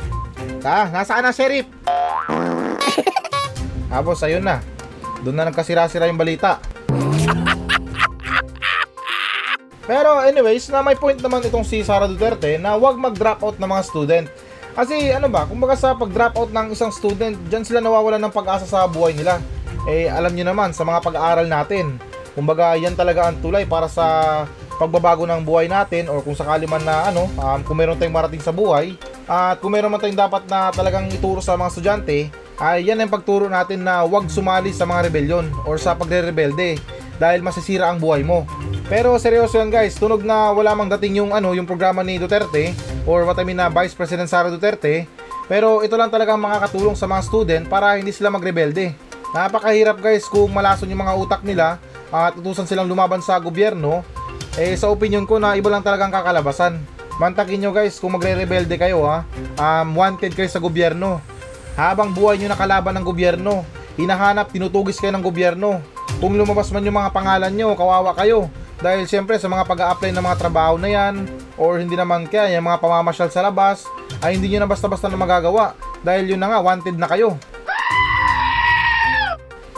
Ha? 0.61 0.93
Nasaan 0.93 1.25
ang 1.25 1.35
sheriff? 1.35 1.65
Tapos 3.91 4.21
ayun 4.21 4.45
na. 4.45 4.61
Doon 5.21 5.35
na 5.37 5.49
nagkasira-sira 5.49 6.09
yung 6.09 6.21
balita. 6.21 6.61
Pero 9.85 10.23
anyways, 10.23 10.69
na 10.71 10.85
may 10.85 10.95
point 10.95 11.19
naman 11.19 11.43
itong 11.43 11.65
si 11.65 11.83
Sara 11.83 12.07
Duterte 12.07 12.55
na 12.61 12.77
huwag 12.77 12.95
mag-drop 12.95 13.43
out 13.43 13.57
ng 13.57 13.69
mga 13.69 13.83
student. 13.83 14.25
Kasi 14.71 15.11
ano 15.11 15.27
ba, 15.27 15.43
kumbaga 15.43 15.75
sa 15.75 15.97
pag-drop 15.97 16.37
out 16.37 16.51
ng 16.55 16.71
isang 16.71 16.93
student, 16.95 17.35
dyan 17.51 17.67
sila 17.67 17.83
nawawalan 17.83 18.23
ng 18.23 18.33
pag-asa 18.33 18.63
sa 18.63 18.87
buhay 18.87 19.11
nila. 19.11 19.43
Eh 19.89 20.07
alam 20.07 20.31
nyo 20.31 20.45
naman 20.47 20.71
sa 20.71 20.87
mga 20.87 21.03
pag-aaral 21.03 21.47
natin, 21.49 21.99
kumbaga 22.37 22.79
yan 22.79 22.95
talaga 22.95 23.27
ang 23.27 23.41
tulay 23.43 23.67
para 23.67 23.91
sa 23.91 24.47
pagbabago 24.79 25.27
ng 25.27 25.43
buhay 25.43 25.67
natin 25.67 26.07
or 26.07 26.23
kung 26.23 26.39
sakali 26.39 26.65
man 26.65 26.81
na 26.87 27.11
ano, 27.11 27.27
um, 27.27 27.59
kung 27.67 27.75
meron 27.75 27.99
tayong 27.99 28.15
marating 28.15 28.41
sa 28.41 28.55
buhay 28.55 28.95
at 29.31 29.63
kung 29.63 29.71
meron 29.71 29.87
man 29.87 30.03
tayong 30.03 30.19
dapat 30.19 30.43
na 30.51 30.75
talagang 30.75 31.07
ituro 31.07 31.39
sa 31.39 31.55
mga 31.55 31.71
estudyante, 31.71 32.27
ay 32.59 32.83
yan 32.83 32.99
ang 32.99 33.07
pagturo 33.07 33.47
natin 33.47 33.79
na 33.79 34.03
huwag 34.03 34.27
sumali 34.27 34.75
sa 34.75 34.83
mga 34.83 35.07
rebellion 35.07 35.47
or 35.63 35.79
sa 35.79 35.95
pagre-rebelde 35.95 36.75
dahil 37.15 37.39
masisira 37.39 37.87
ang 37.87 37.95
buhay 37.95 38.27
mo. 38.27 38.43
Pero 38.91 39.15
seryoso 39.15 39.55
yan 39.55 39.71
guys, 39.71 39.95
tunog 39.95 40.27
na 40.27 40.51
wala 40.51 40.75
mang 40.75 40.91
dating 40.91 41.23
yung 41.23 41.31
ano, 41.31 41.55
yung 41.55 41.63
programa 41.63 42.03
ni 42.03 42.19
Duterte 42.19 42.75
or 43.07 43.23
what 43.23 43.39
I 43.39 43.47
mean 43.47 43.55
na 43.55 43.71
Vice 43.71 43.95
President 43.95 44.27
Sara 44.27 44.51
Duterte. 44.51 45.07
Pero 45.47 45.79
ito 45.79 45.95
lang 45.95 46.11
talaga 46.11 46.35
ang 46.35 46.43
makakatulong 46.43 46.99
sa 46.99 47.07
mga 47.07 47.21
student 47.23 47.63
para 47.71 47.95
hindi 47.95 48.11
sila 48.11 48.27
magrebelde. 48.35 48.91
Napakahirap 49.31 50.03
guys 50.03 50.27
kung 50.27 50.51
malason 50.51 50.91
yung 50.91 51.07
mga 51.07 51.15
utak 51.15 51.41
nila 51.47 51.79
at 52.11 52.35
utusan 52.35 52.67
silang 52.67 52.91
lumaban 52.91 53.23
sa 53.23 53.39
gobyerno. 53.39 54.03
Eh 54.59 54.75
sa 54.75 54.91
opinion 54.91 55.23
ko 55.23 55.39
na 55.39 55.55
iba 55.55 55.71
lang 55.71 55.87
talagang 55.87 56.11
kakalabasan. 56.11 57.00
Mantakin 57.21 57.61
nyo 57.61 57.69
guys 57.69 58.01
kung 58.01 58.17
magre-rebelde 58.17 58.81
kayo 58.81 59.05
ha. 59.05 59.21
Um, 59.61 59.93
wanted 59.93 60.33
kayo 60.33 60.49
sa 60.49 60.57
gobyerno. 60.57 61.21
Habang 61.77 62.17
buhay 62.17 62.41
nyo 62.41 62.49
nakalaban 62.49 62.97
ng 62.97 63.05
gobyerno, 63.05 63.61
hinahanap, 63.93 64.49
tinutugis 64.49 64.97
kayo 64.97 65.13
ng 65.13 65.21
gobyerno. 65.21 65.85
Kung 66.17 66.33
lumabas 66.33 66.73
man 66.73 66.81
yung 66.81 66.97
mga 66.97 67.13
pangalan 67.13 67.53
nyo, 67.53 67.77
kawawa 67.77 68.17
kayo. 68.17 68.49
Dahil 68.81 69.05
siyempre 69.05 69.37
sa 69.37 69.45
mga 69.45 69.69
pag 69.69 69.93
apply 69.93 70.09
ng 70.09 70.25
mga 70.25 70.39
trabaho 70.41 70.81
na 70.81 70.89
yan, 70.89 71.29
or 71.61 71.77
hindi 71.77 71.93
naman 71.93 72.25
kaya 72.25 72.57
yung 72.57 72.65
mga 72.65 72.81
pamamasyal 72.81 73.29
sa 73.29 73.45
labas, 73.45 73.85
ay 74.25 74.41
hindi 74.41 74.49
nyo 74.49 74.65
na 74.65 74.71
basta-basta 74.73 75.05
na 75.05 75.21
magagawa. 75.21 75.77
Dahil 76.01 76.33
yun 76.33 76.41
na 76.41 76.49
nga, 76.49 76.59
wanted 76.65 76.97
na 76.97 77.05
kayo. 77.05 77.37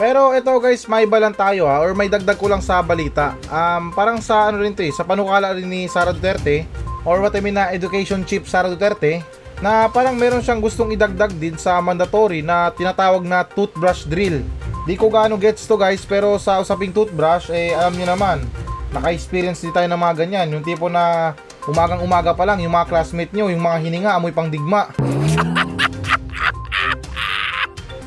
Pero 0.00 0.32
ito 0.32 0.50
guys, 0.64 0.88
may 0.88 1.04
iba 1.04 1.20
tayo 1.36 1.68
ha, 1.68 1.84
or 1.84 1.92
may 1.92 2.08
dagdag 2.08 2.40
ko 2.40 2.48
lang 2.48 2.64
sa 2.64 2.80
balita. 2.80 3.36
Um, 3.52 3.92
parang 3.92 4.18
sa 4.24 4.48
ano 4.48 4.64
rin 4.64 4.72
to 4.72 4.82
eh, 4.82 4.90
sa 4.90 5.04
panukala 5.04 5.52
rin 5.52 5.68
ni 5.68 5.86
Sara 5.86 6.10
Duterte, 6.10 6.66
or 7.04 7.20
what 7.20 7.36
I 7.36 7.40
mean 7.44 7.56
na 7.56 7.70
Education 7.70 8.24
Chief 8.24 8.42
Sara 8.48 8.72
Duterte, 8.72 9.22
na 9.62 9.86
parang 9.86 10.18
meron 10.18 10.42
siyang 10.42 10.58
gustong 10.58 10.92
idagdag 10.92 11.30
din 11.38 11.54
sa 11.54 11.78
mandatory 11.78 12.42
na 12.42 12.74
tinatawag 12.74 13.22
na 13.22 13.46
toothbrush 13.46 14.08
drill. 14.08 14.42
Di 14.84 14.98
ko 14.98 15.08
gaano 15.08 15.40
gets 15.40 15.64
to 15.64 15.78
guys, 15.78 16.04
pero 16.04 16.36
sa 16.36 16.60
usaping 16.60 16.92
toothbrush, 16.92 17.48
eh 17.54 17.72
alam 17.72 17.94
niyo 17.96 18.10
naman, 18.10 18.44
naka-experience 18.92 19.64
din 19.64 19.72
tayo 19.72 19.88
ng 19.88 20.00
mga 20.00 20.14
ganyan. 20.26 20.48
Yung 20.52 20.64
tipo 20.64 20.92
na 20.92 21.32
umagang 21.64 22.04
umaga 22.04 22.36
pa 22.36 22.44
lang, 22.44 22.60
yung 22.60 22.74
mga 22.74 22.92
classmate 22.92 23.32
nyo, 23.32 23.48
yung 23.48 23.62
mga 23.64 23.78
hininga, 23.80 24.10
amoy 24.12 24.32
pang 24.34 24.52
digma. 24.52 24.90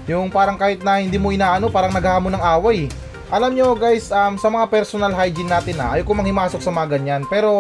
Yung 0.07 0.31
parang 0.31 0.55
kahit 0.55 0.79
na 0.88 1.03
hindi 1.03 1.19
mo 1.19 1.36
inaano, 1.36 1.67
parang 1.67 1.91
naghahamon 1.91 2.39
ng 2.39 2.45
away. 2.55 2.88
Alam 3.27 3.59
nyo 3.59 3.75
guys, 3.75 4.07
um, 4.07 4.39
sa 4.39 4.47
mga 4.47 4.71
personal 4.71 5.11
hygiene 5.11 5.51
natin 5.51 5.75
na, 5.75 5.91
ayoko 5.99 6.15
manghimasok 6.15 6.63
sa 6.63 6.71
mga 6.71 6.95
ganyan. 6.95 7.21
Pero 7.27 7.51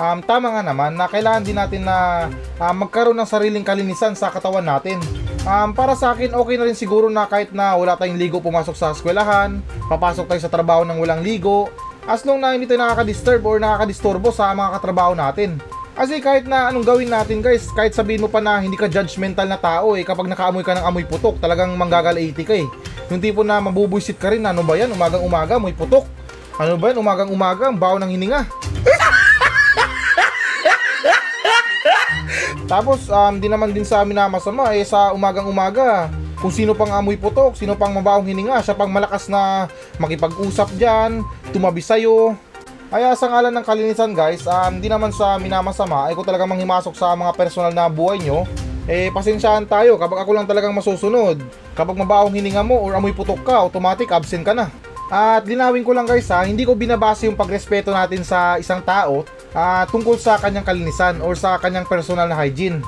um, 0.00 0.18
tama 0.24 0.48
nga 0.48 0.64
naman 0.64 0.96
na 0.96 1.04
kailangan 1.04 1.44
din 1.44 1.60
natin 1.60 1.84
na 1.84 2.28
um, 2.56 2.72
magkaroon 2.72 3.12
ng 3.12 3.28
sariling 3.28 3.60
kalinisan 3.68 4.16
sa 4.16 4.32
katawan 4.32 4.64
natin. 4.64 4.96
Um, 5.44 5.76
para 5.76 5.92
sa 5.92 6.16
akin, 6.16 6.32
okay 6.32 6.56
na 6.56 6.64
rin 6.64 6.72
siguro 6.72 7.12
na 7.12 7.28
kahit 7.28 7.52
na 7.52 7.76
wala 7.76 8.00
tayong 8.00 8.16
ligo 8.16 8.40
pumasok 8.40 8.72
sa 8.72 8.96
eskwelahan, 8.96 9.60
papasok 9.92 10.24
tayo 10.24 10.40
sa 10.40 10.48
trabaho 10.48 10.88
ng 10.88 10.96
walang 10.96 11.20
ligo, 11.20 11.68
as 12.08 12.24
long 12.24 12.40
na 12.40 12.56
hindi 12.56 12.64
tayo 12.64 12.80
nakaka-disturb 12.80 13.44
or 13.44 13.60
nakaka-disturbo 13.60 14.32
sa 14.32 14.56
mga 14.56 14.80
katrabaho 14.80 15.12
natin. 15.12 15.60
Kasi 15.94 16.18
kahit 16.18 16.48
na 16.48 16.72
anong 16.72 16.82
gawin 16.82 17.12
natin 17.12 17.44
guys, 17.44 17.68
kahit 17.76 17.92
sabihin 17.92 18.24
mo 18.24 18.32
pa 18.32 18.40
na 18.40 18.56
hindi 18.58 18.74
ka 18.74 18.88
judgmental 18.88 19.46
na 19.46 19.60
tao 19.60 19.94
eh, 19.94 20.02
kapag 20.02 20.32
nakaamoy 20.32 20.64
ka 20.64 20.80
ng 20.80 20.84
amoy 20.88 21.04
putok, 21.04 21.36
talagang 21.44 21.76
manggagalaiti 21.76 22.40
ka 22.40 22.56
eh. 22.56 22.66
Yung 23.12 23.20
tipo 23.20 23.44
na 23.44 23.60
mabubuisit 23.60 24.16
ka 24.16 24.32
rin, 24.32 24.40
ano 24.44 24.62
ba 24.64 24.80
yan, 24.80 24.92
umagang 24.92 25.20
umaga, 25.20 25.56
amoy 25.60 25.76
putok. 25.76 26.08
Ano 26.56 26.80
ba 26.80 26.88
yan, 26.88 26.96
umagang 27.00 27.28
umaga, 27.28 27.68
ang 27.68 27.76
baho 27.76 28.00
ng 28.00 28.08
hininga. 28.08 28.48
Tapos, 32.70 33.12
um, 33.12 33.36
di 33.36 33.44
naman 33.50 33.74
din 33.76 33.84
sa 33.84 34.00
amin 34.00 34.16
na 34.16 34.24
masama, 34.24 34.72
eh, 34.72 34.84
sa 34.88 35.12
umagang 35.12 35.44
umaga, 35.44 36.08
kung 36.40 36.52
sino 36.52 36.72
pang 36.72 36.92
amoy 36.92 37.16
putok, 37.20 37.56
sino 37.56 37.76
pang 37.76 37.92
mabawang 37.92 38.24
hininga, 38.24 38.64
siya 38.64 38.76
pang 38.76 38.88
malakas 38.88 39.28
na 39.28 39.68
makipag-usap 40.00 40.72
dyan, 40.80 41.20
tumabi 41.52 41.84
sa'yo. 41.84 42.32
Kaya 42.88 43.12
sa 43.16 43.28
ngalan 43.28 43.52
ng 43.52 43.64
kalinisan 43.66 44.12
guys, 44.12 44.46
um, 44.48 44.80
di 44.80 44.88
naman 44.88 45.12
sa 45.12 45.36
minamasama, 45.36 46.08
ay 46.08 46.16
ko 46.16 46.24
talaga 46.24 46.48
manghimasok 46.48 46.96
sa 46.96 47.12
mga 47.12 47.32
personal 47.36 47.72
na 47.72 47.88
buhay 47.88 48.18
nyo, 48.20 48.48
eh 48.84 49.08
pasensyahan 49.08 49.64
tayo 49.64 49.96
kapag 49.96 50.20
ako 50.20 50.30
lang 50.36 50.46
talagang 50.48 50.76
masusunod. 50.76 51.40
Kapag 51.72 51.96
mabawang 51.96 52.36
hininga 52.36 52.60
mo 52.60 52.76
or 52.76 52.92
amoy 52.96 53.16
putok 53.16 53.40
ka, 53.40 53.64
automatic 53.64 54.12
absent 54.12 54.44
ka 54.44 54.52
na. 54.52 54.68
At 55.08 55.44
linawin 55.44 55.84
ko 55.84 55.92
lang 55.92 56.08
guys 56.08 56.28
ha, 56.32 56.44
hindi 56.44 56.64
ko 56.64 56.76
binabase 56.76 57.28
yung 57.28 57.36
pagrespeto 57.36 57.92
natin 57.92 58.24
sa 58.24 58.56
isang 58.56 58.80
tao 58.80 59.24
ah, 59.52 59.84
tungkol 59.88 60.16
sa 60.16 60.36
kanyang 60.40 60.64
kalinisan 60.64 61.20
or 61.20 61.36
sa 61.36 61.56
kanyang 61.60 61.88
personal 61.88 62.28
na 62.28 62.36
hygiene. 62.36 62.80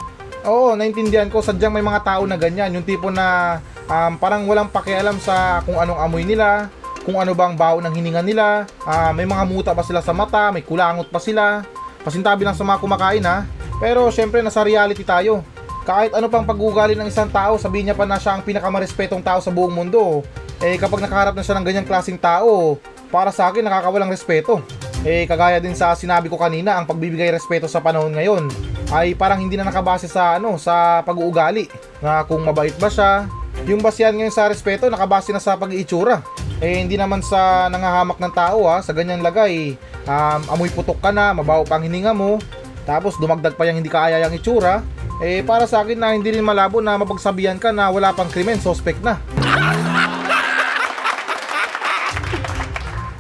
Oo, 0.47 0.79
naintindihan 0.79 1.27
ko, 1.27 1.43
sadyang 1.43 1.75
may 1.75 1.83
mga 1.83 2.07
tao 2.07 2.23
na 2.23 2.39
ganyan, 2.39 2.71
yung 2.71 2.87
tipo 2.87 3.11
na 3.11 3.59
um, 3.91 4.15
parang 4.15 4.47
walang 4.47 4.71
pakialam 4.71 5.19
sa 5.19 5.59
kung 5.67 5.75
anong 5.75 5.99
amoy 5.99 6.23
nila, 6.23 6.71
kung 7.03 7.19
ano 7.19 7.35
bang 7.35 7.59
baho 7.59 7.83
ng 7.83 7.95
hininga 7.95 8.23
nila, 8.23 8.67
ah, 8.87 9.11
may 9.11 9.27
mga 9.27 9.43
muta 9.43 9.71
ba 9.75 9.83
sila 9.83 9.99
sa 10.03 10.15
mata, 10.15 10.55
may 10.55 10.63
kulangot 10.63 11.11
pa 11.11 11.19
sila, 11.19 11.67
pasintabi 12.07 12.47
lang 12.47 12.55
sa 12.55 12.63
mga 12.63 12.79
kumakain 12.79 13.27
ha. 13.27 13.43
Pero 13.83 14.09
syempre 14.15 14.39
nasa 14.41 14.63
reality 14.63 15.03
tayo. 15.03 15.43
Kahit 15.87 16.11
ano 16.19 16.27
pang 16.27 16.43
pag-ugali 16.43 16.99
ng 16.99 17.07
isang 17.07 17.31
tao, 17.31 17.55
sabihin 17.63 17.87
niya 17.87 17.97
pa 17.97 18.03
na 18.03 18.19
siya 18.19 18.35
ang 18.35 18.43
pinakamarespetong 18.43 19.23
tao 19.23 19.39
sa 19.39 19.55
buong 19.55 19.71
mundo. 19.71 20.27
Eh 20.59 20.75
kapag 20.83 20.99
nakaharap 20.99 21.39
na 21.39 21.47
siya 21.47 21.55
ng 21.55 21.63
ganyang 21.63 21.87
klaseng 21.87 22.19
tao, 22.19 22.75
para 23.07 23.31
sa 23.31 23.47
akin 23.47 23.63
nakakawalang 23.63 24.11
respeto. 24.11 24.59
Eh 25.07 25.23
kagaya 25.31 25.63
din 25.63 25.79
sa 25.79 25.95
sinabi 25.95 26.27
ko 26.27 26.35
kanina, 26.35 26.75
ang 26.75 26.91
pagbibigay 26.91 27.31
respeto 27.31 27.71
sa 27.71 27.79
panahon 27.79 28.11
ngayon 28.11 28.51
ay 28.91 29.15
parang 29.15 29.39
hindi 29.39 29.55
na 29.55 29.63
nakabase 29.63 30.11
sa 30.11 30.43
ano, 30.43 30.59
sa 30.59 31.07
pag-uugali. 31.07 31.71
Na 32.03 32.27
kung 32.27 32.43
mabait 32.43 32.75
ba 32.83 32.91
siya, 32.91 33.31
yung 33.71 33.79
basihan 33.79 34.11
ngayon 34.11 34.35
sa 34.35 34.51
respeto 34.51 34.91
nakabase 34.91 35.31
na 35.31 35.39
sa 35.39 35.55
pag-iitsura. 35.55 36.19
Eh 36.59 36.83
hindi 36.83 36.99
naman 36.99 37.23
sa 37.23 37.71
nangahamak 37.71 38.19
ng 38.19 38.33
tao 38.35 38.67
ha, 38.67 38.83
sa 38.83 38.91
ganyang 38.91 39.23
lagay, 39.23 39.79
um, 40.03 40.41
amoy 40.51 40.73
putok 40.73 40.99
ka 40.99 41.15
na, 41.15 41.31
mabaho 41.31 41.63
pa 41.63 41.79
ang 41.79 41.87
hininga 41.87 42.11
mo, 42.11 42.43
tapos 42.89 43.15
dumagdag 43.23 43.55
pa 43.55 43.69
yung 43.69 43.79
hindi 43.79 43.93
kaya 43.93 44.25
yung 44.25 44.35
itsura, 44.35 44.81
eh 45.21 45.41
para 45.41 45.65
sa 45.65 45.81
akin 45.81 45.97
na 45.97 46.13
hindi 46.13 46.33
rin 46.33 46.45
malabo 46.45 46.85
na 46.85 47.01
mapagsabihan 47.01 47.57
ka 47.57 47.73
na 47.73 47.89
wala 47.89 48.13
pang 48.13 48.29
krimen, 48.29 48.61
suspect 48.61 49.01
na. 49.01 49.17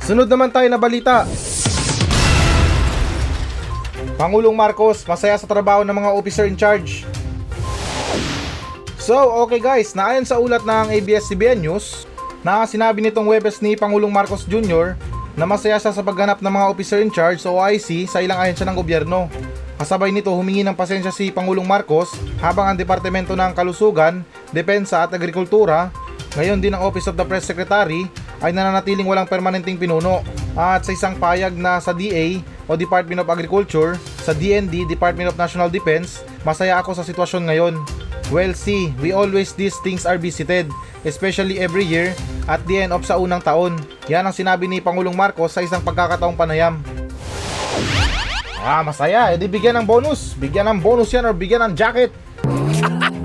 Sunod 0.06 0.30
naman 0.30 0.54
tayo 0.54 0.70
na 0.70 0.78
balita. 0.78 1.26
Pangulong 4.16 4.54
Marcos, 4.54 5.04
masaya 5.04 5.37
sa 5.37 5.50
trabaho 5.50 5.85
ng 5.85 5.92
mga 5.92 6.11
officer 6.14 6.46
in 6.46 6.56
charge. 6.56 7.04
So, 9.02 9.18
okay 9.44 9.59
guys, 9.59 9.92
naayon 9.92 10.26
sa 10.26 10.38
ulat 10.38 10.62
ng 10.62 10.94
ABS-CBN 11.00 11.62
News 11.62 12.06
na 12.46 12.62
sinabi 12.64 13.02
nitong 13.02 13.26
Webes 13.26 13.59
ni 13.59 13.74
Pangulong 13.74 14.11
Marcos 14.11 14.46
Jr. 14.46 14.94
na 15.35 15.44
masaya 15.44 15.76
siya 15.82 15.90
sa 15.90 16.02
pagganap 16.06 16.38
ng 16.38 16.52
mga 16.54 16.66
officer 16.70 16.98
in 17.02 17.11
charge 17.11 17.42
o 17.42 17.59
OIC 17.59 18.06
sa 18.06 18.22
ilang 18.22 18.38
ahensya 18.38 18.66
ng 18.66 18.78
gobyerno. 18.78 19.26
Kasabay 19.77 20.09
nito 20.09 20.33
humingi 20.33 20.65
ng 20.65 20.73
pasensya 20.73 21.12
si 21.12 21.29
Pangulong 21.29 21.69
Marcos 21.69 22.17
habang 22.41 22.65
ang 22.65 22.77
Departamento 22.81 23.37
ng 23.37 23.53
Kalusugan, 23.53 24.25
Depensa 24.49 25.05
at 25.05 25.12
Agrikultura, 25.12 25.93
ngayon 26.33 26.65
din 26.65 26.73
ang 26.73 26.85
Office 26.85 27.12
of 27.12 27.17
the 27.17 27.25
Press 27.29 27.45
Secretary 27.45 28.09
ay 28.41 28.57
nananatiling 28.57 29.05
walang 29.05 29.29
permanenteng 29.29 29.77
pinuno. 29.77 30.25
At 30.57 30.89
sa 30.89 30.97
isang 30.97 31.21
payag 31.21 31.53
na 31.53 31.77
sa 31.77 31.93
DA 31.93 32.41
o 32.65 32.73
Department 32.73 33.21
of 33.21 33.29
Agriculture, 33.29 34.01
sa 34.25 34.33
DND, 34.33 34.89
Department 34.89 35.29
of 35.29 35.37
National 35.37 35.69
Defense, 35.69 36.25
masaya 36.41 36.81
ako 36.81 36.97
sa 36.97 37.05
sitwasyon 37.05 37.53
ngayon. 37.53 37.75
Well, 38.33 38.57
see, 38.57 38.97
we 38.99 39.12
always 39.12 39.53
these 39.53 39.77
things 39.85 40.09
are 40.09 40.17
visited, 40.17 40.73
especially 41.05 41.61
every 41.61 41.85
year 41.85 42.17
at 42.49 42.65
the 42.65 42.81
end 42.81 42.97
of 42.97 43.05
sa 43.05 43.21
unang 43.21 43.45
taon. 43.45 43.77
Yan 44.09 44.25
ang 44.25 44.35
sinabi 44.35 44.67
ni 44.67 44.81
Pangulong 44.81 45.15
Marcos 45.15 45.53
sa 45.53 45.62
isang 45.62 45.85
pagkakataong 45.85 46.35
panayam. 46.35 46.81
Ah, 48.61 48.81
masaya. 48.85 49.33
E 49.33 49.40
di 49.40 49.49
bigyan 49.49 49.81
ng 49.83 49.87
bonus. 49.87 50.33
Bigyan 50.37 50.69
ng 50.73 50.81
bonus 50.81 51.12
yan 51.12 51.29
or 51.29 51.35
bigyan 51.37 51.64
ng 51.66 51.75
jacket. 51.77 52.12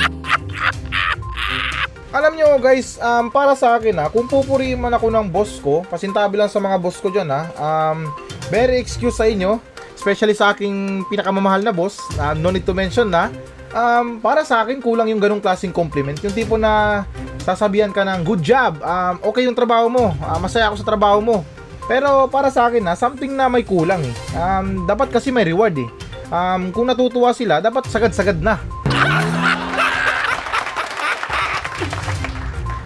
Alam 2.11 2.35
nyo 2.35 2.59
guys, 2.59 2.99
um, 2.99 3.31
para 3.31 3.55
sa 3.55 3.79
akin 3.79 3.95
ha, 4.03 4.11
kung 4.11 4.27
pupurihin 4.27 4.75
man 4.75 4.91
ako 4.91 5.07
ng 5.07 5.31
boss 5.31 5.63
ko, 5.63 5.87
pasintabi 5.87 6.35
lang 6.35 6.51
sa 6.51 6.59
mga 6.59 6.75
boss 6.75 6.99
ko 6.99 7.07
dyan 7.07 7.31
ha, 7.31 7.47
um, 7.55 8.11
very 8.51 8.83
excuse 8.83 9.15
sa 9.15 9.23
inyo, 9.23 9.63
especially 9.95 10.35
sa 10.35 10.51
aking 10.51 11.07
pinakamamahal 11.07 11.63
na 11.63 11.71
boss, 11.71 12.03
uh, 12.19 12.35
no 12.35 12.51
need 12.51 12.67
to 12.67 12.75
mention 12.75 13.07
na, 13.07 13.31
um, 13.71 14.19
para 14.19 14.43
sa 14.43 14.59
akin 14.59 14.83
kulang 14.83 15.07
yung 15.07 15.23
ganong 15.23 15.39
klaseng 15.39 15.71
compliment, 15.71 16.19
yung 16.19 16.35
tipo 16.35 16.59
na 16.59 17.07
sasabihan 17.47 17.95
ka 17.95 18.03
ng 18.03 18.27
good 18.27 18.43
job, 18.43 18.83
um, 18.83 19.15
okay 19.31 19.47
yung 19.47 19.55
trabaho 19.55 19.87
mo, 19.87 20.11
uh, 20.11 20.35
masaya 20.35 20.67
ako 20.67 20.83
sa 20.83 20.87
trabaho 20.91 21.23
mo, 21.23 21.47
pero 21.89 22.29
para 22.29 22.49
sa 22.53 22.69
akin 22.69 22.83
na 22.85 22.93
something 22.93 23.33
na 23.33 23.49
may 23.49 23.65
kulang 23.65 24.01
eh. 24.05 24.15
Um, 24.37 24.85
dapat 24.85 25.09
kasi 25.09 25.33
may 25.33 25.45
reward 25.45 25.77
eh. 25.77 25.89
Um, 26.31 26.71
kung 26.71 26.87
natutuwa 26.87 27.35
sila, 27.35 27.59
dapat 27.59 27.89
sagad-sagad 27.91 28.39
na. 28.39 28.55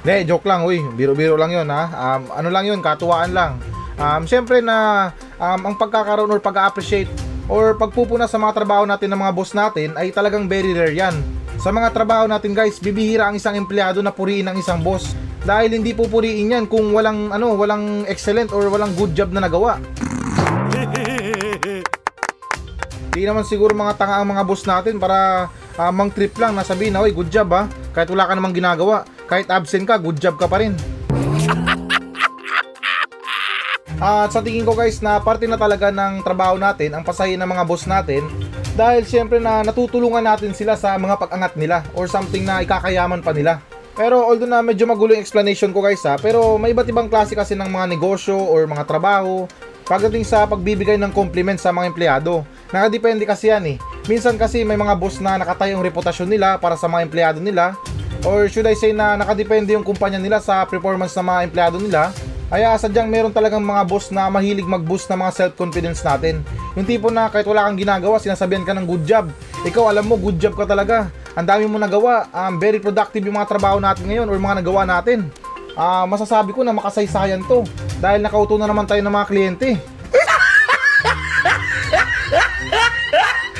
De, 0.05 0.21
joke 0.21 0.45
lang, 0.45 0.61
uy. 0.61 0.85
Biro-biro 0.93 1.33
lang 1.33 1.49
'yon 1.49 1.65
ha. 1.73 1.89
Um, 1.89 2.29
ano 2.29 2.49
lang 2.53 2.69
'yon, 2.69 2.77
katuwaan 2.77 3.33
lang. 3.33 3.57
Um, 3.97 4.29
syempre 4.29 4.61
na 4.61 5.09
um, 5.41 5.71
ang 5.71 5.75
pagkakaroon 5.81 6.29
or 6.29 6.37
pag-appreciate 6.37 7.09
or 7.49 7.73
pagpupuna 7.73 8.29
sa 8.29 8.37
mga 8.37 8.53
trabaho 8.61 8.83
natin 8.85 9.09
ng 9.13 9.21
mga 9.21 9.33
boss 9.33 9.57
natin 9.57 9.97
ay 9.97 10.13
talagang 10.13 10.45
very 10.45 10.77
rare 10.77 10.93
yan. 10.93 11.15
Sa 11.57 11.73
mga 11.73 11.89
trabaho 11.95 12.29
natin 12.29 12.53
guys, 12.53 12.77
bibihira 12.77 13.25
ang 13.25 13.39
isang 13.39 13.57
empleyado 13.57 14.03
na 14.03 14.13
puriin 14.13 14.45
ng 14.51 14.57
isang 14.59 14.83
boss. 14.83 15.17
Dahil 15.45 15.77
hindi 15.77 15.93
pupuriin 15.93 16.57
yan 16.57 16.65
kung 16.65 16.89
walang 16.89 17.29
ano, 17.29 17.53
walang 17.53 18.01
excellent 18.09 18.49
or 18.49 18.65
walang 18.73 18.97
good 18.97 19.13
job 19.13 19.29
na 19.29 19.45
nagawa. 19.45 19.77
Di 23.13 23.23
naman 23.23 23.45
siguro 23.45 23.77
mga 23.77 23.93
tanga 23.93 24.19
ang 24.19 24.27
mga 24.33 24.43
boss 24.43 24.65
natin 24.65 24.97
para 24.97 25.47
uh, 25.77 25.91
mang 25.93 26.09
trip 26.09 26.33
lang 26.41 26.57
na 26.57 26.65
sabihin 26.65 26.97
na, 26.97 27.05
oy, 27.05 27.13
good 27.13 27.29
job 27.29 27.53
ha. 27.53 27.69
Kahit 27.93 28.09
wala 28.09 28.25
ka 28.25 28.33
namang 28.33 28.57
ginagawa. 28.57 29.05
Kahit 29.29 29.47
absent 29.53 29.85
ka, 29.85 30.01
good 30.01 30.17
job 30.17 30.33
ka 30.35 30.49
pa 30.49 30.65
rin. 30.65 30.73
At 34.01 34.33
sa 34.33 34.43
tingin 34.43 34.67
ko 34.67 34.75
guys 34.75 34.99
na 34.99 35.21
parte 35.23 35.47
na 35.47 35.55
talaga 35.55 35.93
ng 35.93 36.25
trabaho 36.25 36.59
natin 36.59 36.91
ang 36.91 37.05
pasahin 37.05 37.39
ng 37.39 37.47
mga 37.47 37.63
boss 37.63 37.87
natin 37.87 38.27
dahil 38.75 39.07
syempre 39.07 39.39
na 39.39 39.63
natutulungan 39.63 40.19
natin 40.19 40.51
sila 40.51 40.75
sa 40.75 40.99
mga 40.99 41.15
pag-angat 41.15 41.55
nila 41.55 41.85
or 41.95 42.09
something 42.11 42.43
na 42.43 42.59
ikakayaman 42.59 43.23
pa 43.23 43.31
nila. 43.31 43.63
Pero 43.95 44.27
although 44.27 44.47
na 44.47 44.59
medyo 44.59 44.83
magulo 44.83 45.15
yung 45.15 45.23
explanation 45.23 45.71
ko 45.71 45.79
guys 45.79 46.03
ha, 46.03 46.19
pero 46.19 46.59
may 46.59 46.75
iba't 46.75 46.91
ibang 46.91 47.07
klase 47.07 47.31
kasi 47.31 47.55
ng 47.55 47.71
mga 47.71 47.95
negosyo 47.95 48.35
or 48.35 48.67
mga 48.67 48.83
trabaho 48.83 49.47
pagdating 49.87 50.27
sa 50.27 50.43
pagbibigay 50.43 50.99
ng 50.99 51.15
compliment 51.15 51.55
sa 51.55 51.71
mga 51.71 51.87
empleyado. 51.87 52.43
Nakadepende 52.75 53.23
kasi 53.23 53.53
yan 53.53 53.63
eh. 53.71 53.77
Minsan 54.11 54.35
kasi 54.35 54.67
may 54.67 54.75
mga 54.75 54.99
boss 54.99 55.23
na 55.23 55.39
nakatayo 55.39 55.79
yung 55.79 55.85
reputasyon 55.85 56.27
nila 56.27 56.59
para 56.59 56.75
sa 56.75 56.91
mga 56.91 57.07
empleyado 57.07 57.39
nila 57.39 57.77
or 58.27 58.51
should 58.51 58.67
I 58.67 58.75
say 58.75 58.91
na 58.91 59.15
nakadepende 59.15 59.71
yung 59.71 59.85
kumpanya 59.85 60.19
nila 60.19 60.43
sa 60.43 60.67
performance 60.67 61.15
ng 61.15 61.23
mga 61.23 61.41
empleyado 61.47 61.77
nila 61.79 62.11
kaya 62.45 62.77
sadyang 62.77 63.09
meron 63.09 63.33
talagang 63.33 63.65
mga 63.65 63.81
boss 63.89 64.13
na 64.13 64.29
mahilig 64.29 64.69
mag-boost 64.69 65.09
ng 65.09 65.17
mga 65.17 65.31
self-confidence 65.33 66.05
natin. 66.05 66.45
Yung 66.77 66.85
tipo 66.85 67.09
na 67.09 67.25
kahit 67.25 67.49
wala 67.49 67.65
kang 67.65 67.79
ginagawa, 67.81 68.21
sinasabihan 68.21 68.61
ka 68.61 68.77
ng 68.77 68.85
good 68.85 69.01
job. 69.01 69.25
Ikaw 69.65 69.89
alam 69.89 70.05
mo, 70.05 70.13
good 70.13 70.37
job 70.37 70.53
ka 70.53 70.69
talaga. 70.69 71.09
Ang 71.33 71.49
dami 71.49 71.65
mo 71.65 71.81
nagawa. 71.81 72.29
Um, 72.29 72.61
very 72.61 72.77
productive 72.77 73.25
yung 73.25 73.41
mga 73.41 73.49
trabaho 73.49 73.81
natin 73.81 74.05
ngayon 74.05 74.29
or 74.29 74.37
mga 74.37 74.61
nagawa 74.61 74.85
natin. 74.85 75.25
Uh, 75.73 76.05
masasabi 76.05 76.53
ko 76.53 76.61
na 76.61 76.71
makasaysayan 76.71 77.41
to. 77.49 77.65
Dahil 77.97 78.21
nakauto 78.21 78.61
na 78.61 78.69
naman 78.69 78.85
tayo 78.85 79.01
ng 79.01 79.11
mga 79.11 79.27
kliyente. 79.27 79.69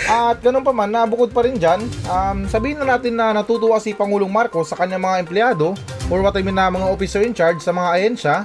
At 0.05 0.37
ganun 0.45 0.61
pa 0.61 0.69
man, 0.69 0.93
nabukod 0.93 1.33
pa 1.33 1.41
rin 1.41 1.57
dyan, 1.57 1.81
um, 2.05 2.45
sabihin 2.45 2.77
na 2.77 2.95
natin 2.95 3.17
na 3.17 3.33
natutuwa 3.33 3.81
si 3.81 3.97
Pangulong 3.97 4.29
Marcos 4.29 4.69
sa 4.69 4.77
kanyang 4.77 5.01
mga 5.01 5.17
empleyado 5.25 5.73
or 6.13 6.21
what 6.21 6.37
I 6.37 6.45
mean 6.45 6.53
na 6.53 6.69
mga 6.69 6.85
officer 6.85 7.25
in 7.25 7.33
charge 7.33 7.57
sa 7.57 7.73
mga 7.73 7.89
ahensya 7.89 8.35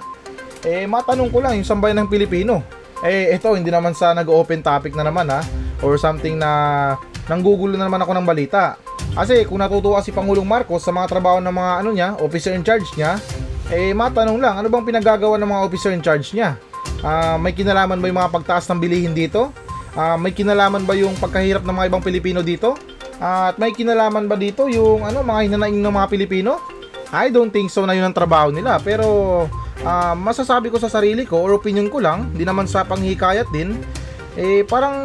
eh, 0.64 0.84
matanong 0.84 1.30
ko 1.32 1.38
lang 1.40 1.56
yung 1.56 1.68
sambayan 1.68 2.04
ng 2.04 2.08
Pilipino. 2.10 2.60
Eh, 3.00 3.32
ito, 3.32 3.48
hindi 3.56 3.72
naman 3.72 3.96
sa 3.96 4.12
nag-open 4.12 4.60
topic 4.60 4.92
na 4.92 5.08
naman 5.08 5.28
ha. 5.32 5.40
Or 5.80 5.96
something 5.96 6.36
na 6.36 6.94
nanggugulo 7.24 7.80
na 7.80 7.88
naman 7.88 8.04
ako 8.04 8.12
ng 8.12 8.26
balita. 8.28 8.76
Kasi 9.16 9.48
kung 9.48 9.64
natutuwa 9.64 10.04
si 10.04 10.12
Pangulong 10.12 10.44
Marcos 10.44 10.84
sa 10.84 10.92
mga 10.92 11.08
trabaho 11.08 11.40
ng 11.40 11.54
mga 11.54 11.72
ano 11.80 11.90
niya, 11.96 12.08
officer 12.20 12.52
in 12.52 12.60
charge 12.60 12.86
niya, 12.94 13.16
eh 13.72 13.96
matanong 13.96 14.36
lang, 14.36 14.54
ano 14.60 14.68
bang 14.68 14.84
pinagagawa 14.84 15.40
ng 15.40 15.48
mga 15.48 15.60
officer 15.64 15.92
in 15.96 16.04
charge 16.04 16.36
niya? 16.36 16.60
Uh, 17.00 17.40
may 17.40 17.56
kinalaman 17.56 17.96
ba 17.96 18.06
yung 18.12 18.20
mga 18.20 18.32
pagtaas 18.34 18.68
ng 18.68 18.78
bilihin 18.78 19.16
dito? 19.16 19.54
Uh, 19.96 20.20
may 20.20 20.36
kinalaman 20.36 20.84
ba 20.84 20.92
yung 20.92 21.16
pagkahirap 21.16 21.64
ng 21.64 21.74
mga 21.74 21.86
ibang 21.88 22.04
Pilipino 22.04 22.44
dito? 22.44 22.76
Uh, 23.16 23.52
at 23.52 23.56
may 23.56 23.72
kinalaman 23.72 24.28
ba 24.28 24.36
dito 24.36 24.68
yung 24.68 25.08
ano 25.08 25.24
mga 25.24 25.48
hinanaing 25.48 25.80
ng 25.80 25.94
mga 25.96 26.08
Pilipino? 26.12 26.60
I 27.10 27.32
don't 27.32 27.50
think 27.50 27.72
so 27.72 27.82
na 27.88 27.96
yun 27.96 28.06
ang 28.06 28.14
trabaho 28.14 28.54
nila. 28.54 28.78
Pero 28.78 29.46
uh, 29.84 30.14
masasabi 30.16 30.68
ko 30.68 30.76
sa 30.80 30.92
sarili 30.92 31.24
ko 31.24 31.40
or 31.40 31.56
opinion 31.56 31.88
ko 31.88 32.00
lang, 32.00 32.28
di 32.34 32.44
naman 32.44 32.68
sa 32.68 32.84
panghikayat 32.84 33.48
din, 33.52 33.76
eh 34.38 34.62
parang 34.64 34.96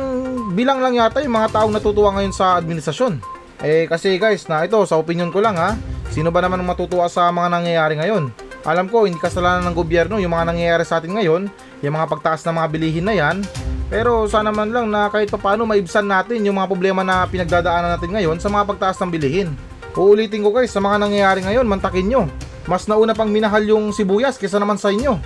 bilang 0.53 0.79
lang 0.79 0.95
yata 0.95 1.23
yung 1.23 1.35
mga 1.35 1.51
taong 1.59 1.73
natutuwa 1.73 2.15
ngayon 2.15 2.33
sa 2.35 2.59
administrasyon. 2.59 3.19
Eh 3.63 3.87
kasi 3.87 4.19
guys, 4.19 4.45
na 4.51 4.67
ito 4.67 4.77
sa 4.83 4.99
opinion 4.99 5.31
ko 5.31 5.39
lang 5.39 5.55
ha, 5.55 5.73
sino 6.11 6.29
ba 6.29 6.43
naman 6.43 6.61
ang 6.61 6.69
matutuwa 6.69 7.07
sa 7.07 7.31
mga 7.31 7.49
nangyayari 7.49 7.95
ngayon? 7.97 8.29
Alam 8.65 8.89
ko, 8.89 9.05
hindi 9.05 9.21
kasalanan 9.21 9.61
ng 9.69 9.77
gobyerno 9.77 10.17
yung 10.17 10.33
mga 10.33 10.49
nangyayari 10.49 10.81
sa 10.81 10.97
atin 10.97 11.13
ngayon, 11.13 11.47
yung 11.85 11.93
mga 11.93 12.09
pagtaas 12.09 12.41
ng 12.45 12.55
mga 12.57 12.67
bilihin 12.73 13.05
na 13.05 13.13
yan. 13.13 13.45
Pero 13.93 14.25
sana 14.25 14.49
man 14.49 14.73
lang 14.73 14.89
na 14.89 15.05
kahit 15.13 15.29
paano 15.29 15.69
maibsan 15.69 16.09
natin 16.09 16.41
yung 16.41 16.57
mga 16.57 16.65
problema 16.73 17.05
na 17.05 17.29
pinagdadaanan 17.29 17.93
natin 17.93 18.09
ngayon 18.17 18.37
sa 18.41 18.49
mga 18.49 18.65
pagtaas 18.73 18.97
ng 18.97 19.13
bilihin. 19.13 19.53
Uulitin 19.93 20.41
ko 20.41 20.49
guys, 20.49 20.73
sa 20.73 20.81
mga 20.81 20.97
nangyayari 20.97 21.45
ngayon, 21.45 21.69
mantakin 21.69 22.09
nyo. 22.09 22.25
Mas 22.65 22.89
nauna 22.89 23.13
pang 23.13 23.29
minahal 23.29 23.61
yung 23.65 23.93
sibuyas 23.93 24.41
kesa 24.41 24.57
naman 24.57 24.81
sa 24.81 24.89
inyo. 24.89 25.21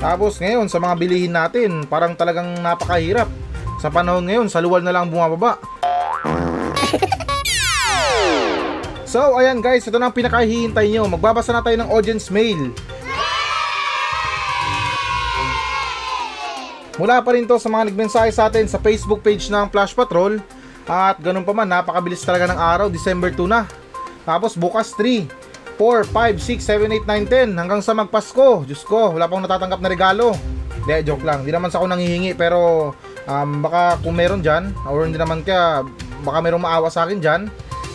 Tapos 0.00 0.40
ngayon 0.40 0.68
sa 0.68 0.80
mga 0.80 0.94
bilihin 0.96 1.32
natin, 1.32 1.84
parang 1.84 2.16
talagang 2.16 2.56
napakahirap. 2.60 3.28
Sa 3.80 3.88
panahon 3.88 4.24
ngayon, 4.28 4.48
sa 4.52 4.60
luwal 4.60 4.84
na 4.84 4.92
lang 4.92 5.08
bumababa. 5.08 5.56
So, 9.10 9.34
ayan 9.40 9.58
guys, 9.58 9.82
ito 9.82 9.98
na 9.98 10.06
ang 10.06 10.14
pinakahihintay 10.14 10.86
nyo. 10.86 11.10
Magbabasa 11.10 11.50
na 11.50 11.64
tayo 11.66 11.74
ng 11.82 11.90
audience 11.90 12.30
mail. 12.30 12.70
Mula 16.94 17.18
pa 17.24 17.32
rin 17.32 17.48
to 17.48 17.58
sa 17.58 17.72
mga 17.72 17.90
nagmensahe 17.90 18.30
sa 18.30 18.46
atin 18.46 18.68
sa 18.68 18.78
Facebook 18.78 19.24
page 19.24 19.50
ng 19.50 19.66
Flash 19.72 19.96
Patrol. 19.96 20.38
At 20.90 21.22
ganun 21.22 21.46
pa 21.46 21.54
man, 21.54 21.70
napakabilis 21.70 22.26
talaga 22.26 22.50
ng 22.50 22.58
araw, 22.58 22.86
December 22.90 23.30
2 23.30 23.46
na. 23.46 23.70
Tapos 24.26 24.58
bukas 24.58 24.90
3, 24.98 25.30
4, 25.78 26.10
5, 26.10 26.42
6, 26.42 26.58
7, 26.58 27.06
8, 27.06 27.06
9, 27.06 27.54
10 27.54 27.60
hanggang 27.62 27.78
sa 27.78 27.94
magpasko. 27.94 28.66
Diyos 28.66 28.82
ko, 28.82 29.14
wala 29.14 29.30
pang 29.30 29.38
natatanggap 29.38 29.78
na 29.78 29.88
regalo. 29.88 30.34
Hindi, 30.82 31.06
joke 31.06 31.22
lang. 31.22 31.46
Hindi 31.46 31.54
naman 31.54 31.70
sa 31.70 31.78
ako 31.78 31.94
nanghihingi 31.94 32.34
pero 32.34 32.90
um, 33.30 33.50
baka 33.62 34.02
kung 34.02 34.18
meron 34.18 34.42
dyan 34.42 34.74
or 34.90 35.06
hindi 35.06 35.20
naman 35.20 35.46
kaya 35.46 35.86
baka 36.26 36.38
merong 36.42 36.66
maawa 36.66 36.90
sa 36.90 37.06
akin 37.06 37.22
dyan 37.22 37.42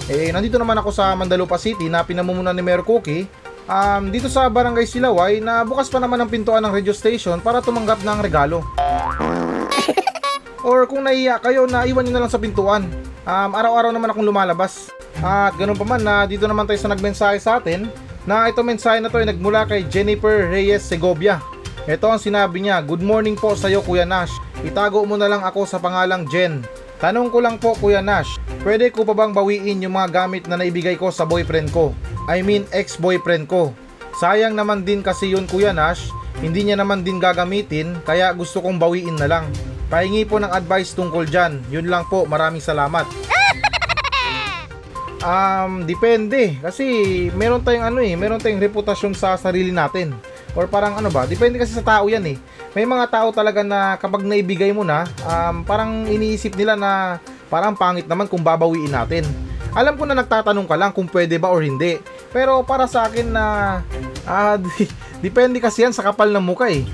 eh, 0.06 0.30
nandito 0.30 0.62
naman 0.62 0.78
ako 0.78 0.94
sa 0.94 1.18
Mandalupa 1.18 1.58
City 1.58 1.90
na 1.90 2.06
pinamumunan 2.06 2.54
ni 2.54 2.62
Mayor 2.62 2.86
Cookie. 2.86 3.26
Um, 3.66 4.14
dito 4.14 4.30
sa 4.30 4.46
Barangay 4.46 4.86
Silaway 4.86 5.42
na 5.42 5.66
bukas 5.66 5.90
pa 5.90 5.98
naman 5.98 6.22
ang 6.22 6.30
pintuan 6.30 6.62
ng 6.62 6.70
radio 6.70 6.94
station 6.94 7.42
para 7.42 7.58
tumanggap 7.58 8.06
ng 8.06 8.22
regalo. 8.22 8.62
Or 10.66 10.90
kung 10.90 11.06
naiya 11.06 11.38
kayo, 11.38 11.70
na 11.70 11.86
iwan 11.86 12.10
nyo 12.10 12.14
na 12.18 12.22
lang 12.26 12.34
sa 12.34 12.42
pintuan. 12.42 12.90
Um, 13.22 13.52
araw-araw 13.54 13.94
naman 13.94 14.10
akong 14.10 14.26
lumalabas. 14.26 14.90
At 15.22 15.54
ganun 15.62 15.78
pa 15.78 15.86
man 15.86 16.02
na 16.02 16.26
dito 16.26 16.50
naman 16.50 16.66
tayo 16.66 16.82
sa 16.82 16.90
nagmensahe 16.90 17.38
sa 17.38 17.62
atin 17.62 17.86
na 18.26 18.50
ito 18.50 18.66
mensahe 18.66 18.98
na 18.98 19.14
to 19.14 19.22
ay 19.22 19.30
nagmula 19.30 19.70
kay 19.70 19.86
Jennifer 19.86 20.50
Reyes 20.50 20.82
Segovia. 20.82 21.38
Ito 21.86 22.10
ang 22.10 22.18
sinabi 22.18 22.66
niya, 22.66 22.82
Good 22.82 23.06
morning 23.06 23.38
po 23.38 23.54
sa 23.54 23.70
iyo 23.70 23.86
Kuya 23.86 24.10
Nash. 24.10 24.34
Itago 24.66 25.06
mo 25.06 25.22
na 25.22 25.30
lang 25.30 25.46
ako 25.46 25.70
sa 25.70 25.78
pangalang 25.78 26.26
Jen. 26.34 26.66
Tanong 26.98 27.30
ko 27.30 27.46
lang 27.46 27.62
po 27.62 27.78
Kuya 27.78 28.02
Nash, 28.02 28.42
pwede 28.66 28.90
ko 28.90 29.06
pa 29.06 29.14
bang 29.14 29.38
bawiin 29.38 29.86
yung 29.86 29.94
mga 29.94 30.26
gamit 30.26 30.50
na 30.50 30.58
naibigay 30.58 30.98
ko 30.98 31.14
sa 31.14 31.30
boyfriend 31.30 31.70
ko? 31.70 31.94
I 32.26 32.42
mean 32.42 32.66
ex-boyfriend 32.74 33.46
ko. 33.46 33.70
Sayang 34.18 34.58
naman 34.58 34.82
din 34.82 35.06
kasi 35.06 35.30
yun 35.30 35.46
Kuya 35.46 35.78
Nash, 35.78 36.10
hindi 36.42 36.66
niya 36.66 36.82
naman 36.82 37.06
din 37.06 37.22
gagamitin 37.22 38.02
kaya 38.02 38.34
gusto 38.34 38.66
kong 38.66 38.82
bawiin 38.82 39.22
na 39.22 39.30
lang. 39.30 39.46
Pahingi 39.86 40.26
po 40.26 40.42
ng 40.42 40.50
advice 40.50 40.98
tungkol 40.98 41.30
dyan. 41.30 41.62
Yun 41.70 41.88
lang 41.90 42.10
po, 42.10 42.26
maraming 42.26 42.62
salamat. 42.64 43.06
Um, 45.26 45.90
depende. 45.90 46.62
Kasi 46.62 46.86
meron 47.34 47.66
tayong 47.66 47.90
ano 47.90 47.98
eh, 47.98 48.14
meron 48.14 48.38
tayong 48.38 48.62
reputasyon 48.62 49.18
sa 49.18 49.34
sarili 49.34 49.74
natin. 49.74 50.14
Or 50.54 50.70
parang 50.70 51.02
ano 51.02 51.10
ba, 51.10 51.26
depende 51.26 51.58
kasi 51.58 51.74
sa 51.74 51.82
tao 51.82 52.06
yan 52.06 52.22
eh. 52.30 52.38
May 52.78 52.86
mga 52.86 53.10
tao 53.10 53.34
talaga 53.34 53.66
na 53.66 53.98
kapag 53.98 54.22
naibigay 54.22 54.70
mo 54.70 54.86
na, 54.86 55.10
um, 55.26 55.66
parang 55.66 56.06
iniisip 56.06 56.54
nila 56.54 56.78
na 56.78 57.18
parang 57.50 57.74
pangit 57.74 58.06
naman 58.06 58.30
kung 58.30 58.46
babawiin 58.46 58.94
natin. 58.94 59.26
Alam 59.74 59.98
ko 59.98 60.06
na 60.06 60.16
nagtatanong 60.16 60.70
ka 60.70 60.78
lang 60.78 60.94
kung 60.94 61.10
pwede 61.10 61.42
ba 61.42 61.50
or 61.50 61.66
hindi. 61.66 61.98
Pero 62.30 62.62
para 62.62 62.86
sa 62.86 63.10
akin 63.10 63.28
na 63.34 63.46
ah, 64.30 64.62
di- 64.62 64.88
depende 65.26 65.58
kasi 65.58 65.84
yan 65.84 65.92
sa 65.92 66.06
kapal 66.06 66.30
ng 66.30 66.46
muka 66.46 66.70
eh. 66.70 66.86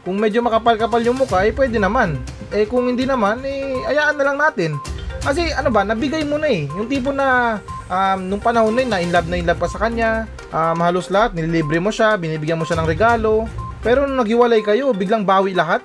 Kung 0.00 0.16
medyo 0.16 0.40
makapal-kapal 0.40 1.04
yung 1.04 1.20
mukha, 1.20 1.44
eh 1.44 1.52
pwede 1.52 1.76
naman. 1.76 2.16
Eh 2.50 2.64
kung 2.64 2.88
hindi 2.88 3.04
naman, 3.04 3.44
eh 3.44 3.76
ayaan 3.84 4.16
na 4.16 4.26
lang 4.32 4.38
natin. 4.40 4.80
Kasi 5.20 5.52
ano 5.52 5.68
ba, 5.68 5.84
nabigay 5.84 6.24
mo 6.24 6.40
na 6.40 6.48
eh. 6.48 6.64
Yung 6.72 6.88
tipo 6.88 7.12
na 7.12 7.60
um, 7.92 8.18
nung 8.24 8.40
panahon 8.40 8.72
na 8.72 8.80
yun, 8.80 8.90
na 8.90 8.98
in 9.04 9.12
love 9.12 9.28
na 9.28 9.36
in 9.36 9.44
love 9.44 9.60
pa 9.60 9.68
sa 9.68 9.76
kanya, 9.76 10.24
um, 10.48 10.80
halos 10.80 11.12
lahat, 11.12 11.36
nililibre 11.36 11.76
mo 11.76 11.92
siya, 11.92 12.16
binibigyan 12.16 12.56
mo 12.56 12.64
siya 12.64 12.80
ng 12.80 12.88
regalo. 12.88 13.44
Pero 13.84 14.08
nung 14.08 14.24
naghiwalay 14.24 14.64
kayo, 14.64 14.96
biglang 14.96 15.28
bawi 15.28 15.52
lahat. 15.52 15.84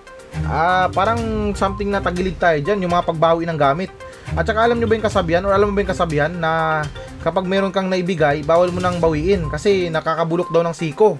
Ah, 0.51 0.91
parang 0.91 1.51
something 1.56 1.88
na 1.88 2.04
tagilid 2.04 2.36
tayo 2.36 2.60
dyan, 2.60 2.84
yung 2.84 2.91
mga 2.91 3.08
pagbawi 3.08 3.47
ng 3.47 3.60
gamit. 3.60 3.91
At 4.36 4.43
saka 4.43 4.67
alam 4.67 4.80
nyo 4.80 4.88
ba 4.88 4.95
yung 4.99 5.08
kasabihan, 5.08 5.43
or 5.47 5.56
alam 5.56 5.71
mo 5.71 5.80
ba 5.80 5.84
yung 5.84 5.91
kasabihan 5.95 6.32
na 6.32 6.84
kapag 7.23 7.47
meron 7.47 7.71
kang 7.71 7.88
naibigay, 7.88 8.43
bawal 8.43 8.69
mo 8.69 8.84
nang 8.84 8.99
bawiin 8.99 9.47
kasi 9.47 9.88
nakakabulok 9.88 10.51
daw 10.51 10.60
ng 10.63 10.75
siko. 10.75 11.15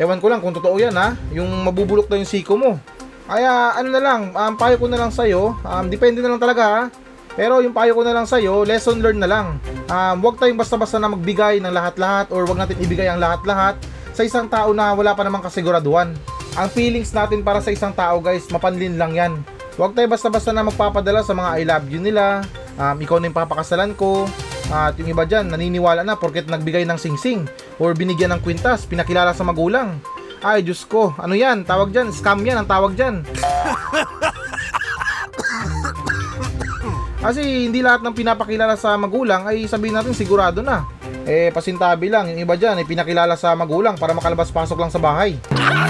Ewan 0.00 0.16
ko 0.16 0.32
lang 0.32 0.40
kung 0.40 0.56
totoo 0.56 0.80
yan 0.80 0.96
ha, 0.96 1.12
yung 1.28 1.44
mabubulok 1.60 2.08
daw 2.08 2.16
yung 2.16 2.24
siko 2.24 2.56
mo. 2.56 2.80
Kaya 3.28 3.76
ano 3.76 3.92
na 3.92 4.00
lang, 4.00 4.32
um, 4.32 4.52
payo 4.56 4.80
ko 4.80 4.88
na 4.88 4.96
lang 4.96 5.12
sa'yo, 5.12 5.60
um, 5.60 5.84
depende 5.92 6.24
na 6.24 6.32
lang 6.32 6.40
talaga 6.40 6.64
ha. 6.64 6.82
Pero 7.36 7.60
yung 7.60 7.76
payo 7.76 7.92
ko 7.92 8.00
na 8.00 8.16
lang 8.16 8.24
sa'yo, 8.24 8.64
lesson 8.64 9.04
learned 9.04 9.20
na 9.20 9.28
lang. 9.28 9.46
Um, 9.92 10.16
huwag 10.24 10.40
tayong 10.40 10.56
basta-basta 10.56 10.96
na 10.96 11.12
magbigay 11.12 11.60
ng 11.60 11.68
lahat-lahat 11.68 12.32
or 12.32 12.48
huwag 12.48 12.58
natin 12.58 12.80
ibigay 12.80 13.12
ang 13.12 13.20
lahat-lahat 13.20 13.76
sa 14.16 14.24
isang 14.24 14.48
tao 14.48 14.72
na 14.72 14.96
wala 14.96 15.12
pa 15.12 15.20
namang 15.20 15.44
kasiguraduhan. 15.44 16.16
Ang 16.56 16.68
feelings 16.72 17.12
natin 17.12 17.44
para 17.44 17.60
sa 17.60 17.68
isang 17.68 17.92
tao 17.92 18.24
guys, 18.24 18.48
mapanlin 18.48 18.96
lang 18.96 19.12
yan. 19.12 19.32
Huwag 19.76 19.92
tayo 19.92 20.08
basta-basta 20.08 20.50
na 20.50 20.64
magpapadala 20.64 21.20
sa 21.20 21.36
mga 21.36 21.50
I 21.60 21.62
love 21.68 21.86
you 21.92 22.00
nila, 22.00 22.40
um, 22.80 22.96
ikaw 22.96 23.20
na 23.20 23.28
yung 23.28 23.36
papakasalan 23.36 23.92
ko, 23.94 24.24
at 24.72 24.96
yung 24.96 25.12
iba 25.12 25.28
dyan, 25.28 25.52
naniniwala 25.52 26.02
na 26.02 26.16
porket 26.16 26.48
nagbigay 26.48 26.88
ng 26.88 26.96
singsing 26.98 27.44
or 27.80 27.96
binigyan 27.96 28.36
ng 28.36 28.44
kwintas, 28.44 28.84
pinakilala 28.84 29.32
sa 29.32 29.42
magulang. 29.42 29.98
Ay, 30.44 30.60
Diyos 30.60 30.84
ko, 30.84 31.16
ano 31.16 31.32
yan? 31.32 31.64
Tawag 31.64 31.90
dyan, 31.90 32.12
scam 32.12 32.44
yan 32.44 32.60
ang 32.60 32.68
tawag 32.68 32.92
dyan. 32.92 33.24
Kasi 37.24 37.68
hindi 37.68 37.84
lahat 37.84 38.00
ng 38.00 38.16
pinapakilala 38.16 38.80
sa 38.80 38.96
magulang 38.96 39.44
ay 39.44 39.68
sabihin 39.68 39.92
natin 39.96 40.16
sigurado 40.16 40.64
na. 40.64 40.88
Eh, 41.28 41.52
pasintabi 41.52 42.08
lang, 42.08 42.32
yung 42.32 42.40
iba 42.40 42.56
dyan 42.56 42.80
ay 42.80 42.88
pinakilala 42.88 43.36
sa 43.36 43.52
magulang 43.52 43.96
para 44.00 44.16
makalabas-pasok 44.16 44.78
lang 44.80 44.88
sa 44.88 45.00
bahay. 45.00 45.36